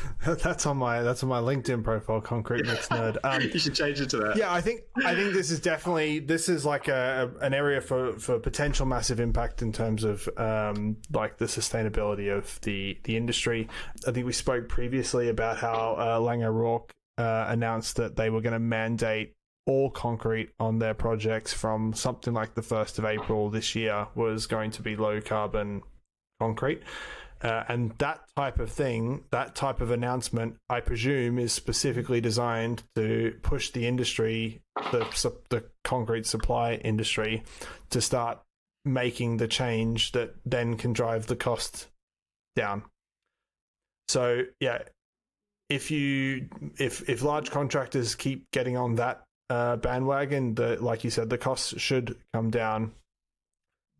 that's 0.26 0.66
on 0.66 0.76
my 0.76 1.02
that's 1.02 1.22
on 1.22 1.28
my 1.28 1.40
LinkedIn 1.40 1.82
profile, 1.82 2.20
concrete 2.20 2.66
mix 2.66 2.88
nerd. 2.88 3.16
Um, 3.24 3.42
you 3.42 3.58
should 3.58 3.74
change 3.74 4.00
it 4.00 4.10
to 4.10 4.18
that. 4.18 4.36
Yeah, 4.36 4.52
I 4.52 4.60
think 4.60 4.82
I 5.04 5.14
think 5.14 5.32
this 5.32 5.50
is 5.50 5.60
definitely 5.60 6.18
this 6.20 6.48
is 6.48 6.64
like 6.64 6.88
a, 6.88 7.30
an 7.40 7.54
area 7.54 7.80
for, 7.80 8.18
for 8.18 8.38
potential 8.38 8.86
massive 8.86 9.20
impact 9.20 9.62
in 9.62 9.72
terms 9.72 10.04
of 10.04 10.28
um, 10.36 10.96
like 11.12 11.38
the 11.38 11.46
sustainability 11.46 12.36
of 12.36 12.60
the 12.62 12.98
the 13.04 13.16
industry. 13.16 13.68
I 14.06 14.12
think 14.12 14.26
we 14.26 14.32
spoke 14.32 14.68
previously 14.68 15.28
about 15.28 15.58
how 15.58 15.96
uh, 15.98 16.20
Laing 16.20 16.44
O'Rourke 16.44 16.92
uh, 17.16 17.46
announced 17.48 17.96
that 17.96 18.16
they 18.16 18.30
were 18.30 18.40
going 18.40 18.52
to 18.52 18.58
mandate 18.58 19.34
all 19.66 19.90
concrete 19.90 20.50
on 20.58 20.78
their 20.78 20.94
projects 20.94 21.52
from 21.52 21.92
something 21.92 22.32
like 22.32 22.54
the 22.54 22.62
first 22.62 22.98
of 22.98 23.04
April 23.04 23.50
this 23.50 23.74
year 23.74 24.06
was 24.14 24.46
going 24.46 24.70
to 24.70 24.82
be 24.82 24.96
low 24.96 25.20
carbon 25.20 25.82
concrete. 26.40 26.82
Uh, 27.42 27.64
and 27.68 27.92
that 27.98 28.20
type 28.36 28.58
of 28.58 28.70
thing, 28.70 29.24
that 29.30 29.54
type 29.54 29.80
of 29.80 29.90
announcement, 29.90 30.56
I 30.68 30.80
presume, 30.80 31.38
is 31.38 31.52
specifically 31.52 32.20
designed 32.20 32.82
to 32.96 33.36
push 33.42 33.70
the 33.70 33.86
industry, 33.86 34.60
the 34.90 35.06
the 35.48 35.64
concrete 35.84 36.26
supply 36.26 36.74
industry, 36.74 37.44
to 37.90 38.00
start 38.00 38.40
making 38.84 39.36
the 39.36 39.48
change 39.48 40.12
that 40.12 40.34
then 40.44 40.76
can 40.76 40.92
drive 40.92 41.26
the 41.26 41.36
cost 41.36 41.88
down. 42.56 42.82
So 44.08 44.44
yeah, 44.60 44.82
if 45.68 45.90
you 45.90 46.48
if 46.78 47.08
if 47.08 47.22
large 47.22 47.50
contractors 47.50 48.14
keep 48.14 48.50
getting 48.50 48.76
on 48.76 48.96
that 48.96 49.22
uh, 49.50 49.76
bandwagon. 49.76 50.54
The 50.54 50.76
like 50.82 51.04
you 51.04 51.10
said, 51.10 51.30
the 51.30 51.38
costs 51.38 51.80
should 51.80 52.16
come 52.34 52.50
down. 52.50 52.92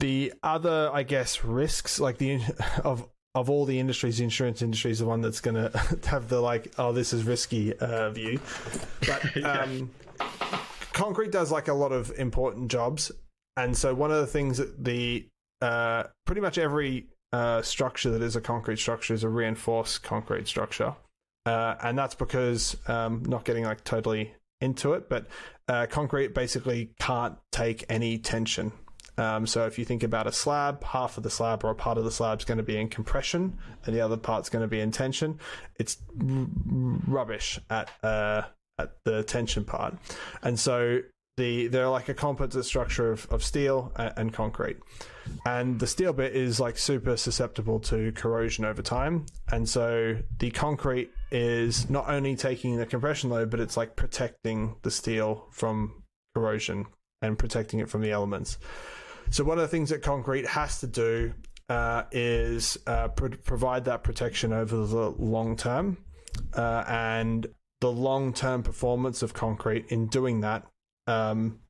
The 0.00 0.32
other, 0.42 0.90
I 0.92 1.02
guess, 1.02 1.44
risks 1.44 1.98
like 1.98 2.18
the 2.18 2.40
of 2.84 3.08
of 3.40 3.48
all 3.48 3.64
the 3.64 3.78
industries, 3.78 4.18
the 4.18 4.24
insurance 4.24 4.62
industry 4.62 4.90
is 4.90 4.98
the 4.98 5.06
one 5.06 5.20
that's 5.20 5.40
going 5.40 5.54
to 5.72 6.08
have 6.08 6.28
the 6.28 6.40
like, 6.40 6.72
oh, 6.78 6.92
this 6.92 7.12
is 7.12 7.24
risky 7.24 7.72
uh, 7.78 8.10
view. 8.10 8.40
But 9.06 9.44
um, 9.44 9.90
concrete 10.92 11.30
does 11.30 11.52
like 11.52 11.68
a 11.68 11.74
lot 11.74 11.92
of 11.92 12.12
important 12.18 12.70
jobs, 12.70 13.12
and 13.56 13.76
so 13.76 13.94
one 13.94 14.10
of 14.10 14.18
the 14.18 14.26
things 14.26 14.58
that 14.58 14.84
the 14.84 15.26
uh, 15.62 16.04
pretty 16.26 16.40
much 16.40 16.58
every 16.58 17.06
uh, 17.32 17.62
structure 17.62 18.10
that 18.10 18.22
is 18.22 18.36
a 18.36 18.40
concrete 18.40 18.78
structure 18.78 19.14
is 19.14 19.22
a 19.22 19.28
reinforced 19.28 20.02
concrete 20.02 20.48
structure, 20.48 20.94
uh, 21.46 21.76
and 21.82 21.96
that's 21.96 22.14
because 22.14 22.76
um, 22.88 23.22
not 23.26 23.44
getting 23.44 23.64
like 23.64 23.84
totally 23.84 24.34
into 24.60 24.94
it, 24.94 25.08
but 25.08 25.26
uh, 25.68 25.86
concrete 25.86 26.34
basically 26.34 26.90
can't 26.98 27.36
take 27.52 27.84
any 27.88 28.18
tension. 28.18 28.72
Um, 29.18 29.46
so 29.46 29.66
if 29.66 29.78
you 29.78 29.84
think 29.84 30.02
about 30.02 30.26
a 30.26 30.32
slab, 30.32 30.82
half 30.84 31.16
of 31.16 31.24
the 31.24 31.30
slab 31.30 31.64
or 31.64 31.70
a 31.70 31.74
part 31.74 31.98
of 31.98 32.04
the 32.04 32.10
slab 32.10 32.38
is 32.38 32.44
going 32.44 32.58
to 32.58 32.64
be 32.64 32.76
in 32.76 32.88
compression, 32.88 33.58
and 33.84 33.94
the 33.94 34.00
other 34.00 34.16
part's 34.16 34.48
going 34.48 34.62
to 34.62 34.68
be 34.68 34.80
in 34.80 34.92
tension. 34.92 35.38
It's 35.76 35.98
r- 36.20 36.46
rubbish 37.06 37.58
at 37.68 37.90
uh, 38.02 38.42
at 38.78 38.92
the 39.04 39.24
tension 39.24 39.64
part, 39.64 39.94
and 40.42 40.58
so 40.58 41.00
the 41.36 41.66
they're 41.66 41.88
like 41.88 42.08
a 42.08 42.14
composite 42.14 42.64
structure 42.64 43.10
of, 43.10 43.26
of 43.30 43.42
steel 43.42 43.92
and, 43.96 44.12
and 44.16 44.32
concrete, 44.32 44.76
and 45.44 45.80
the 45.80 45.86
steel 45.86 46.12
bit 46.12 46.36
is 46.36 46.60
like 46.60 46.78
super 46.78 47.16
susceptible 47.16 47.80
to 47.80 48.12
corrosion 48.12 48.64
over 48.64 48.82
time, 48.82 49.26
and 49.50 49.68
so 49.68 50.16
the 50.38 50.50
concrete 50.50 51.10
is 51.32 51.90
not 51.90 52.08
only 52.08 52.36
taking 52.36 52.76
the 52.76 52.86
compression 52.86 53.30
load, 53.30 53.50
but 53.50 53.58
it's 53.58 53.76
like 53.76 53.96
protecting 53.96 54.76
the 54.82 54.90
steel 54.92 55.48
from 55.50 56.04
corrosion 56.36 56.86
and 57.20 57.36
protecting 57.36 57.80
it 57.80 57.90
from 57.90 58.00
the 58.00 58.12
elements. 58.12 58.58
So 59.30 59.44
one 59.44 59.58
of 59.58 59.62
the 59.62 59.68
things 59.68 59.90
that 59.90 60.02
concrete 60.02 60.46
has 60.46 60.80
to 60.80 60.86
do 60.86 61.34
uh, 61.68 62.04
is 62.12 62.78
uh, 62.86 63.08
pro- 63.08 63.30
provide 63.30 63.84
that 63.84 64.02
protection 64.02 64.52
over 64.52 64.86
the 64.86 65.10
long 65.10 65.56
term, 65.56 65.98
uh, 66.54 66.84
and 66.88 67.46
the 67.80 67.92
long 67.92 68.32
term 68.32 68.62
performance 68.62 69.22
of 69.22 69.34
concrete 69.34 69.86
in 69.88 70.06
doing 70.06 70.40
that 70.40 70.66
um, 71.06 71.60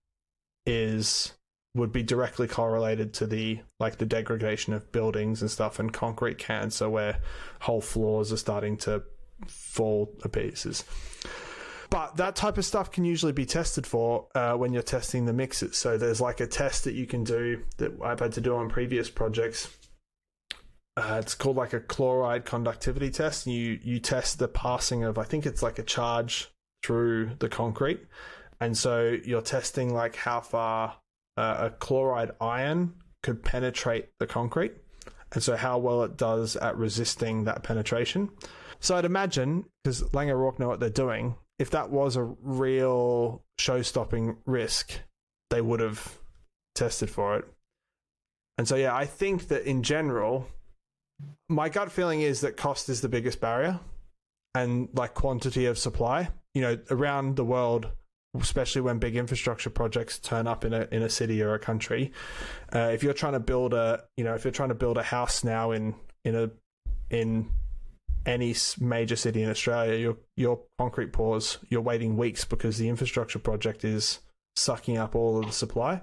is 0.66 1.34
would 1.74 1.92
be 1.92 2.02
directly 2.02 2.48
correlated 2.48 3.12
to 3.14 3.26
the 3.26 3.60
like 3.78 3.98
the 3.98 4.06
degradation 4.06 4.72
of 4.72 4.90
buildings 4.92 5.42
and 5.42 5.50
stuff 5.50 5.78
and 5.78 5.92
concrete 5.92 6.38
cancer 6.38 6.88
where 6.88 7.20
whole 7.60 7.80
floors 7.80 8.32
are 8.32 8.36
starting 8.36 8.76
to 8.76 9.02
fall 9.46 10.14
to 10.20 10.28
pieces. 10.28 10.84
But 11.90 12.16
that 12.16 12.36
type 12.36 12.58
of 12.58 12.64
stuff 12.64 12.90
can 12.90 13.04
usually 13.04 13.32
be 13.32 13.46
tested 13.46 13.86
for 13.86 14.26
uh, 14.34 14.52
when 14.54 14.72
you're 14.72 14.82
testing 14.82 15.24
the 15.24 15.32
mixes. 15.32 15.76
So 15.76 15.96
there's 15.96 16.20
like 16.20 16.40
a 16.40 16.46
test 16.46 16.84
that 16.84 16.94
you 16.94 17.06
can 17.06 17.24
do 17.24 17.62
that 17.78 17.92
I've 18.02 18.20
had 18.20 18.32
to 18.32 18.40
do 18.40 18.54
on 18.56 18.68
previous 18.68 19.08
projects. 19.08 19.74
Uh, 20.96 21.18
it's 21.22 21.34
called 21.34 21.56
like 21.56 21.72
a 21.72 21.80
chloride 21.80 22.44
conductivity 22.44 23.10
test. 23.10 23.46
You 23.46 23.78
you 23.82 24.00
test 24.00 24.38
the 24.38 24.48
passing 24.48 25.04
of 25.04 25.16
I 25.16 25.24
think 25.24 25.46
it's 25.46 25.62
like 25.62 25.78
a 25.78 25.82
charge 25.82 26.48
through 26.82 27.30
the 27.38 27.48
concrete, 27.48 28.00
and 28.60 28.76
so 28.76 29.16
you're 29.24 29.40
testing 29.40 29.94
like 29.94 30.16
how 30.16 30.40
far 30.40 30.96
uh, 31.36 31.56
a 31.58 31.70
chloride 31.70 32.32
ion 32.40 32.94
could 33.22 33.44
penetrate 33.44 34.08
the 34.18 34.26
concrete, 34.26 34.72
and 35.32 35.42
so 35.42 35.56
how 35.56 35.78
well 35.78 36.02
it 36.02 36.16
does 36.16 36.56
at 36.56 36.76
resisting 36.76 37.44
that 37.44 37.62
penetration. 37.62 38.30
So 38.80 38.96
I'd 38.96 39.04
imagine 39.04 39.64
because 39.82 40.02
O'Rourke 40.14 40.58
know 40.58 40.68
what 40.68 40.80
they're 40.80 40.90
doing, 40.90 41.36
if 41.58 41.70
that 41.70 41.90
was 41.90 42.16
a 42.16 42.22
real 42.22 43.42
show-stopping 43.58 44.36
risk, 44.46 45.00
they 45.50 45.60
would 45.60 45.80
have 45.80 46.18
tested 46.74 47.10
for 47.10 47.36
it. 47.36 47.44
And 48.56 48.66
so, 48.66 48.76
yeah, 48.76 48.94
I 48.94 49.06
think 49.06 49.48
that 49.48 49.64
in 49.64 49.82
general, 49.82 50.48
my 51.48 51.68
gut 51.68 51.90
feeling 51.92 52.22
is 52.22 52.40
that 52.40 52.56
cost 52.56 52.88
is 52.88 53.00
the 53.00 53.08
biggest 53.08 53.40
barrier, 53.40 53.80
and 54.54 54.88
like 54.94 55.14
quantity 55.14 55.66
of 55.66 55.78
supply. 55.78 56.28
You 56.54 56.62
know, 56.62 56.78
around 56.90 57.36
the 57.36 57.44
world, 57.44 57.90
especially 58.40 58.82
when 58.82 58.98
big 58.98 59.16
infrastructure 59.16 59.70
projects 59.70 60.18
turn 60.18 60.46
up 60.46 60.64
in 60.64 60.72
a 60.72 60.88
in 60.90 61.02
a 61.02 61.08
city 61.08 61.42
or 61.42 61.54
a 61.54 61.58
country, 61.58 62.12
uh, 62.74 62.90
if 62.92 63.02
you're 63.02 63.14
trying 63.14 63.34
to 63.34 63.40
build 63.40 63.74
a, 63.74 64.04
you 64.16 64.24
know, 64.24 64.34
if 64.34 64.44
you're 64.44 64.52
trying 64.52 64.70
to 64.70 64.74
build 64.74 64.98
a 64.98 65.02
house 65.02 65.44
now 65.44 65.70
in 65.70 65.94
in 66.24 66.34
a 66.34 66.50
in 67.10 67.50
any 68.28 68.54
major 68.78 69.16
city 69.16 69.42
in 69.42 69.50
Australia, 69.50 69.96
your 69.98 70.16
your 70.36 70.60
concrete 70.78 71.12
pours, 71.12 71.58
you're 71.70 71.80
waiting 71.80 72.16
weeks 72.16 72.44
because 72.44 72.76
the 72.78 72.88
infrastructure 72.88 73.38
project 73.38 73.84
is 73.84 74.20
sucking 74.54 74.98
up 74.98 75.14
all 75.14 75.38
of 75.38 75.46
the 75.46 75.52
supply. 75.52 76.02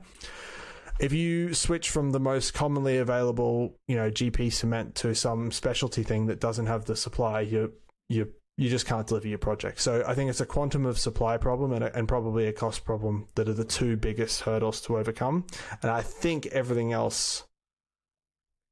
If 0.99 1.13
you 1.13 1.53
switch 1.53 1.89
from 1.89 2.11
the 2.11 2.19
most 2.19 2.53
commonly 2.53 2.97
available, 2.97 3.75
you 3.87 3.95
know, 3.95 4.09
GP 4.09 4.51
cement 4.51 4.95
to 4.95 5.13
some 5.13 5.51
specialty 5.51 6.03
thing 6.03 6.25
that 6.27 6.39
doesn't 6.39 6.65
have 6.65 6.85
the 6.85 6.95
supply, 6.95 7.41
you 7.41 7.73
you 8.09 8.33
you 8.57 8.69
just 8.69 8.87
can't 8.87 9.05
deliver 9.05 9.27
your 9.27 9.37
project. 9.37 9.79
So 9.81 10.03
I 10.07 10.15
think 10.15 10.29
it's 10.29 10.41
a 10.41 10.45
quantum 10.45 10.85
of 10.85 10.97
supply 10.97 11.37
problem 11.37 11.73
and, 11.73 11.83
and 11.83 12.07
probably 12.07 12.47
a 12.47 12.53
cost 12.53 12.85
problem 12.85 13.27
that 13.35 13.49
are 13.49 13.53
the 13.53 13.65
two 13.65 13.97
biggest 13.97 14.41
hurdles 14.41 14.79
to 14.81 14.97
overcome. 14.97 15.45
And 15.81 15.91
I 15.91 16.01
think 16.01 16.47
everything 16.47 16.93
else 16.93 17.43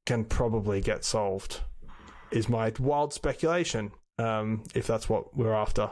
can 0.06 0.24
probably 0.24 0.80
get 0.80 1.04
solved 1.04 1.60
is 2.34 2.48
my 2.48 2.72
wild 2.78 3.12
speculation. 3.12 3.92
Um, 4.18 4.62
if 4.74 4.86
that's 4.86 5.08
what 5.08 5.36
we're 5.36 5.54
after. 5.54 5.90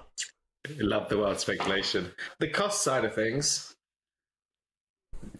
Love 0.78 1.08
the 1.08 1.18
wild 1.18 1.40
speculation. 1.40 2.12
The 2.38 2.48
cost 2.48 2.82
side 2.84 3.04
of 3.04 3.14
things, 3.14 3.74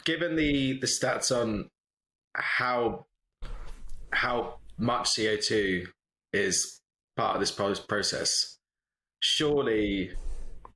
given 0.05 0.35
the 0.35 0.79
the 0.81 0.87
stats 0.87 1.31
on 1.31 1.69
how 2.35 3.07
how 4.12 4.59
much 4.79 5.17
CO 5.17 5.37
two 5.37 5.87
is 6.33 6.81
part 7.17 7.37
of 7.37 7.41
this 7.41 7.53
process, 7.53 8.59
surely, 9.21 10.11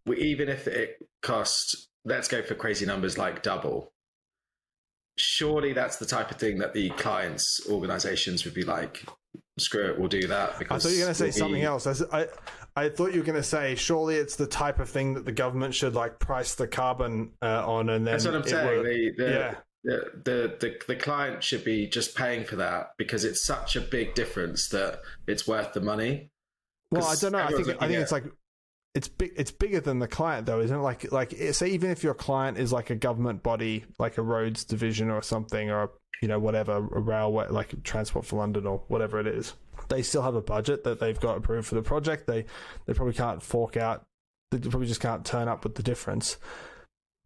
we, 0.07 0.19
even 0.19 0.49
if 0.49 0.69
it 0.69 0.99
costs, 1.23 1.89
let's 2.05 2.29
go 2.29 2.43
for 2.43 2.55
crazy 2.55 2.87
numbers 2.87 3.19
like 3.19 3.43
double. 3.43 3.93
Surely 5.19 5.73
that's 5.73 5.97
the 5.97 6.07
type 6.07 6.31
of 6.31 6.37
thing 6.37 6.59
that 6.59 6.75
the 6.75 6.91
clients' 6.91 7.67
organizations 7.69 8.45
would 8.45 8.55
be 8.55 8.65
like, 8.65 9.05
screw 9.59 9.91
it, 9.91 9.99
we'll 9.99 10.09
do 10.09 10.27
that. 10.27 10.59
Because 10.59 10.85
I 10.85 10.89
thought 10.89 10.95
you 10.95 11.01
were 11.01 11.05
going 11.07 11.15
to 11.15 11.19
say 11.19 11.31
something 11.31 11.61
be... 11.61 11.65
else. 11.65 12.03
I, 12.13 12.27
I 12.77 12.89
thought 12.89 13.13
you 13.13 13.21
were 13.21 13.27
going 13.27 13.37
to 13.37 13.43
say 13.43 13.75
surely 13.75 14.17
it's 14.17 14.37
the 14.37 14.47
type 14.47 14.79
of 14.79 14.89
thing 14.89 15.15
that 15.15 15.25
the 15.25 15.33
government 15.33 15.75
should 15.75 15.95
like 15.95 16.19
price 16.19 16.55
the 16.55 16.69
carbon 16.69 17.33
uh, 17.43 17.67
on, 17.67 17.89
and 17.89 18.07
then 18.07 18.13
that's 18.13 18.27
what 18.27 18.35
I'm 18.35 18.45
saying. 18.45 18.83
the, 18.83 19.13
the, 19.17 19.31
yeah. 19.31 19.55
The, 19.85 20.11
the, 20.25 20.57
the 20.59 20.79
the 20.89 20.97
client 20.97 21.45
should 21.45 21.63
be 21.63 21.87
just 21.87 22.17
paying 22.17 22.45
for 22.45 22.57
that 22.57 22.91
because 22.99 23.25
it's 23.25 23.45
such 23.45 23.77
a 23.77 23.81
big 23.81 24.15
difference 24.15 24.69
that 24.71 25.01
it's 25.29 25.47
worth 25.47 25.75
the 25.75 25.81
money. 25.81 26.31
Well, 26.91 27.05
I 27.05 27.15
don't 27.15 27.33
know. 27.33 27.39
I 27.39 27.53
think 27.53 27.69
I 27.69 27.87
think 27.87 28.01
it's 28.01 28.11
like 28.11 28.25
it's 28.97 29.09
big. 29.09 29.33
It's 29.37 29.51
bigger 29.51 29.79
than 29.81 29.99
the 29.99 30.09
client, 30.09 30.47
though, 30.47 30.61
isn't 30.61 30.75
it? 30.75 30.81
Like, 30.81 31.13
like 31.13 31.33
say, 31.53 31.69
even 31.69 31.91
if 31.91 32.03
your 32.03 32.15
client 32.15 32.57
is 32.57 32.73
like 32.73 32.89
a 32.89 32.95
government 32.95 33.43
body, 33.43 33.85
like 33.99 34.17
a 34.17 34.23
roads 34.23 34.65
division 34.65 35.11
or 35.11 35.21
something, 35.21 35.71
or 35.71 35.91
you 36.23 36.29
know, 36.29 36.39
whatever, 36.39 36.77
a 36.77 37.01
railway, 37.01 37.47
like 37.51 37.83
Transport 37.83 38.25
for 38.25 38.37
London 38.37 38.67
or 38.67 38.83
whatever 38.89 39.21
it 39.21 39.27
is. 39.27 39.53
They 39.91 40.03
still 40.03 40.23
have 40.23 40.35
a 40.35 40.41
budget 40.41 40.85
that 40.85 40.99
they've 40.99 41.21
got 41.21 41.37
approved 41.37 41.69
for 41.69 41.75
the 41.75 41.83
project. 41.83 42.27
They 42.27 42.47
they 42.87 42.95
probably 42.95 43.13
can't 43.13 43.43
fork 43.43 43.77
out. 43.77 44.03
They 44.51 44.59
probably 44.61 44.89
just 44.89 45.03
can't 45.03 45.27
turn 45.27 45.47
up 45.47 45.63
with 45.63 45.75
the 45.75 45.83
difference. 45.83 46.39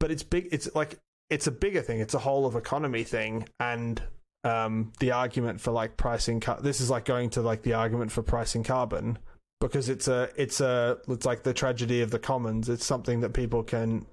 But 0.01 0.11
it's 0.11 0.25
big. 0.25 0.49
It's 0.51 0.69
like 0.75 0.99
it's 1.31 1.47
a 1.47 1.53
bigger 1.53 1.83
thing. 1.83 2.01
It's 2.01 2.15
a 2.15 2.19
whole 2.19 2.47
of 2.47 2.57
economy 2.57 3.05
thing, 3.05 3.49
and 3.61 4.03
um, 4.43 4.93
the 4.99 5.13
argument 5.13 5.61
for 5.61 5.71
like 5.71 5.97
pricing. 5.97 6.41
Car- 6.41 6.61
this 6.61 6.81
is 6.81 6.91
like 6.91 7.05
going 7.05 7.31
to 7.31 7.43
like 7.43 7.63
the 7.63 7.75
argument 7.75 8.11
for 8.11 8.23
pricing 8.23 8.65
carbon 8.65 9.21
because 9.61 9.89
it's 9.89 10.09
a 10.09 10.31
it's 10.37 10.61
a 10.61 10.99
it's 11.09 11.27
like 11.27 11.43
the 11.43 11.55
tragedy 11.55 12.01
of 12.01 12.11
the 12.11 12.19
commons. 12.19 12.69
It's 12.69 12.85
something 12.85 13.21
that 13.21 13.33
people 13.33 13.63
can 13.63 14.07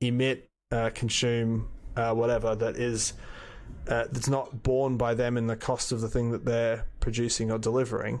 emit, 0.00 0.48
uh, 0.72 0.90
consume, 0.94 1.68
uh, 1.96 2.12
whatever 2.14 2.54
that 2.56 2.76
is 2.76 3.12
uh, 3.88 4.04
that's 4.10 4.28
not 4.28 4.62
borne 4.62 4.96
by 4.96 5.14
them 5.14 5.36
in 5.36 5.46
the 5.46 5.56
cost 5.56 5.92
of 5.92 6.00
the 6.00 6.08
thing 6.08 6.32
that 6.32 6.44
they're 6.44 6.84
producing 7.00 7.50
or 7.50 7.58
delivering. 7.58 8.20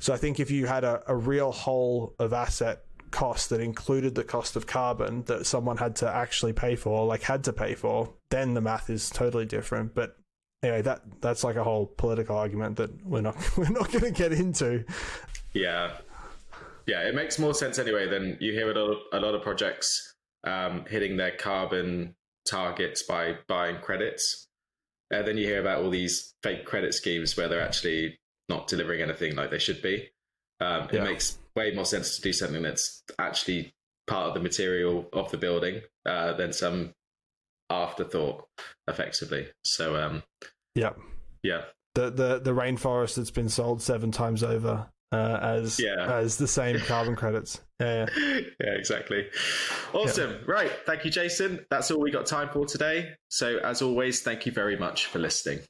So 0.00 0.12
I 0.12 0.16
think 0.16 0.40
if 0.40 0.50
you 0.50 0.66
had 0.66 0.84
a, 0.84 1.02
a 1.06 1.14
real 1.14 1.52
whole 1.52 2.14
of 2.18 2.32
asset 2.32 2.84
cost 3.10 3.50
that 3.50 3.60
included 3.60 4.14
the 4.14 4.24
cost 4.24 4.56
of 4.56 4.66
carbon 4.66 5.22
that 5.24 5.46
someone 5.46 5.76
had 5.76 5.96
to 5.96 6.12
actually 6.12 6.52
pay 6.52 6.76
for, 6.76 7.06
like 7.06 7.22
had 7.22 7.44
to 7.44 7.52
pay 7.52 7.74
for, 7.74 8.12
then 8.30 8.54
the 8.54 8.60
math 8.60 8.90
is 8.90 9.10
totally 9.10 9.44
different. 9.44 9.94
But 9.94 10.16
anyway, 10.62 10.82
that 10.82 11.02
that's 11.20 11.44
like 11.44 11.56
a 11.56 11.64
whole 11.64 11.86
political 11.86 12.36
argument 12.36 12.76
that 12.78 13.04
we're 13.04 13.20
not 13.20 13.36
we're 13.56 13.68
not 13.68 13.90
going 13.92 14.04
to 14.04 14.10
get 14.10 14.32
into. 14.32 14.84
Yeah, 15.54 15.92
yeah, 16.86 17.08
it 17.08 17.14
makes 17.14 17.38
more 17.38 17.54
sense 17.54 17.78
anyway. 17.78 18.08
Than 18.08 18.36
you 18.40 18.52
hear 18.52 18.70
a 18.70 18.74
lot 18.74 18.90
of, 18.90 18.98
a 19.12 19.20
lot 19.20 19.34
of 19.34 19.42
projects 19.42 20.14
um, 20.44 20.84
hitting 20.88 21.16
their 21.16 21.32
carbon 21.32 22.14
targets 22.48 23.02
by 23.02 23.36
buying 23.48 23.80
credits. 23.80 24.48
And 25.10 25.26
then 25.26 25.36
you 25.36 25.46
hear 25.46 25.60
about 25.60 25.82
all 25.82 25.90
these 25.90 26.34
fake 26.42 26.64
credit 26.64 26.94
schemes 26.94 27.36
where 27.36 27.48
they're 27.48 27.60
actually 27.60 28.18
not 28.48 28.66
delivering 28.66 29.02
anything 29.02 29.36
like 29.36 29.50
they 29.50 29.58
should 29.58 29.82
be. 29.82 30.08
Um, 30.60 30.84
it 30.84 30.94
yeah. 30.94 31.04
makes 31.04 31.38
way 31.54 31.72
more 31.74 31.84
sense 31.84 32.16
to 32.16 32.22
do 32.22 32.32
something 32.32 32.62
that's 32.62 33.02
actually 33.18 33.74
part 34.06 34.28
of 34.28 34.34
the 34.34 34.40
material 34.40 35.08
of 35.12 35.30
the 35.30 35.36
building 35.36 35.82
uh, 36.06 36.32
than 36.34 36.52
some 36.52 36.94
afterthought, 37.68 38.46
effectively. 38.88 39.48
So, 39.64 39.96
um, 39.96 40.22
yeah, 40.74 40.92
yeah, 41.42 41.62
the 41.94 42.10
the 42.10 42.38
the 42.38 42.52
rainforest 42.52 43.16
that's 43.16 43.30
been 43.30 43.48
sold 43.48 43.82
seven 43.82 44.10
times 44.10 44.42
over 44.42 44.88
uh, 45.12 45.38
as 45.42 45.78
Yeah. 45.78 46.12
as 46.16 46.36
the 46.36 46.48
same 46.48 46.78
carbon 46.80 47.14
credits. 47.14 47.60
Yeah, 47.80 48.06
yeah. 48.16 48.38
yeah, 48.60 48.70
exactly. 48.70 49.28
Awesome. 49.92 50.38
Right. 50.46 50.70
Thank 50.86 51.04
you, 51.04 51.10
Jason. 51.10 51.64
That's 51.70 51.90
all 51.90 52.00
we 52.00 52.10
got 52.10 52.26
time 52.26 52.48
for 52.52 52.64
today. 52.64 53.14
So, 53.28 53.58
as 53.58 53.82
always, 53.82 54.22
thank 54.22 54.46
you 54.46 54.52
very 54.52 54.76
much 54.76 55.06
for 55.06 55.18
listening. 55.18 55.60